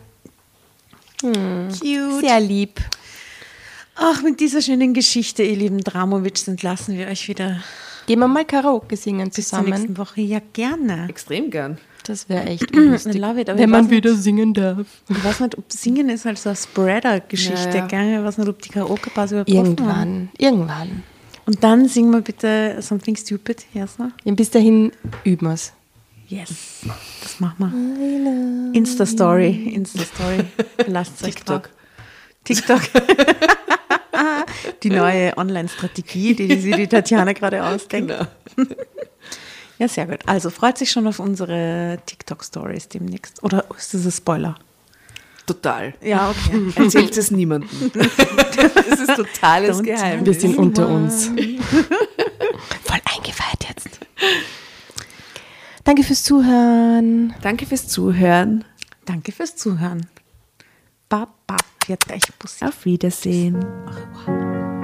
Cute. 1.69 2.19
Sehr 2.19 2.39
lieb. 2.39 2.79
Ach, 3.95 4.21
mit 4.23 4.39
dieser 4.39 4.61
schönen 4.61 4.93
Geschichte, 4.93 5.43
ihr 5.43 5.55
lieben 5.55 5.79
Dramowitsch, 5.79 6.47
entlassen 6.47 6.97
wir 6.97 7.07
euch 7.07 7.27
wieder 7.27 7.61
Gehen 8.07 8.19
wir 8.19 8.27
mal 8.27 8.45
Karaoke 8.45 8.95
singen 8.97 9.31
bis 9.33 9.49
zur 9.49 9.61
nächsten 9.61 9.95
zusammen. 9.95 9.97
Woche. 9.97 10.21
Ja, 10.21 10.39
gerne. 10.53 11.07
Extrem 11.09 11.49
gern. 11.49 11.79
Das 12.05 12.29
wäre 12.29 12.43
echt 12.45 12.69
lustig. 12.75 13.15
love 13.17 13.41
it, 13.41 13.47
Wenn 13.47 13.67
man 13.69 13.85
weiß 13.85 13.89
nicht- 13.89 13.97
wieder 13.97 14.13
singen 14.15 14.53
darf. 14.53 14.85
Ich 15.09 15.23
weiß 15.23 15.39
nicht, 15.39 15.57
ob 15.57 15.71
Singen 15.71 16.09
ist 16.09 16.25
halt 16.25 16.37
so 16.37 16.49
eine 16.49 16.55
Spreader-Geschichte, 16.55 17.77
Ja, 17.77 17.87
ja. 17.91 18.19
Ich 18.19 18.25
weiß 18.25 18.37
nicht, 18.37 18.47
ob 18.47 18.61
die 18.61 18.69
Karaoke-Pause 18.69 19.41
überhaupt 19.41 19.49
offen 19.79 19.87
haben. 19.87 20.29
Irgendwann. 20.29 20.29
Irgendwann. 20.37 21.03
Und 21.47 21.63
dann 21.63 21.87
singen 21.87 22.11
wir 22.11 22.21
bitte 22.21 22.77
Something 22.79 23.15
Stupid, 23.15 23.65
Jasna. 23.73 24.11
Ja, 24.23 24.33
bis 24.33 24.51
dahin 24.51 24.91
üben 25.23 25.47
wir 25.47 25.53
es. 25.53 25.73
Yes. 26.27 26.81
Das 27.23 27.39
machen 27.39 27.95
wir. 27.97 28.73
Insta-Story. 28.77 29.71
Insta-Story. 29.73 30.43
Lasst 30.87 31.23
euch 31.23 31.33
TikTok. 31.35 31.69
TikTok. 32.43 32.81
die 34.83 34.89
neue 34.89 35.37
Online-Strategie, 35.37 36.35
die 36.35 36.59
sich 36.59 36.75
die 36.75 36.87
Tatjana 36.87 37.33
gerade 37.33 37.63
ausdenkt. 37.63 38.13
Genau. 38.55 38.69
Ja, 39.77 39.89
sehr 39.89 40.05
gut. 40.05 40.19
Also 40.25 40.51
freut 40.51 40.77
sich 40.77 40.89
schon 40.89 41.05
auf 41.05 41.19
unsere 41.19 41.99
TikTok-Stories 42.05 42.87
demnächst. 42.87 43.43
Oder 43.43 43.65
ist 43.77 43.93
das 43.93 44.05
ein 44.05 44.11
Spoiler? 44.13 44.55
Total. 45.45 45.93
Ja, 46.01 46.29
okay. 46.29 46.71
Erzählt 46.83 47.17
es 47.17 47.29
niemandem. 47.29 47.91
Das 47.93 48.99
ist 48.99 49.15
totales 49.15 49.79
Don't 49.79 49.83
Geheimnis. 49.83 50.25
Wir 50.25 50.33
sind 50.33 50.57
unter 50.57 50.87
uns. 50.87 51.25
Voll 51.27 53.01
eingeweiht 53.03 53.67
jetzt. 53.67 53.99
Danke 55.83 56.03
fürs 56.03 56.23
Zuhören. 56.23 57.35
Danke 57.41 57.65
fürs 57.65 57.87
Zuhören. 57.87 58.63
Danke 59.05 59.31
fürs 59.31 59.55
Zuhören. 59.55 60.07
Baba, 61.09 61.57
jetzt 61.87 62.07
gleich 62.07 62.23
Bussi. 62.39 62.65
Auf 62.65 62.85
Wiedersehen. 62.85 63.65
Ach. 63.87 64.74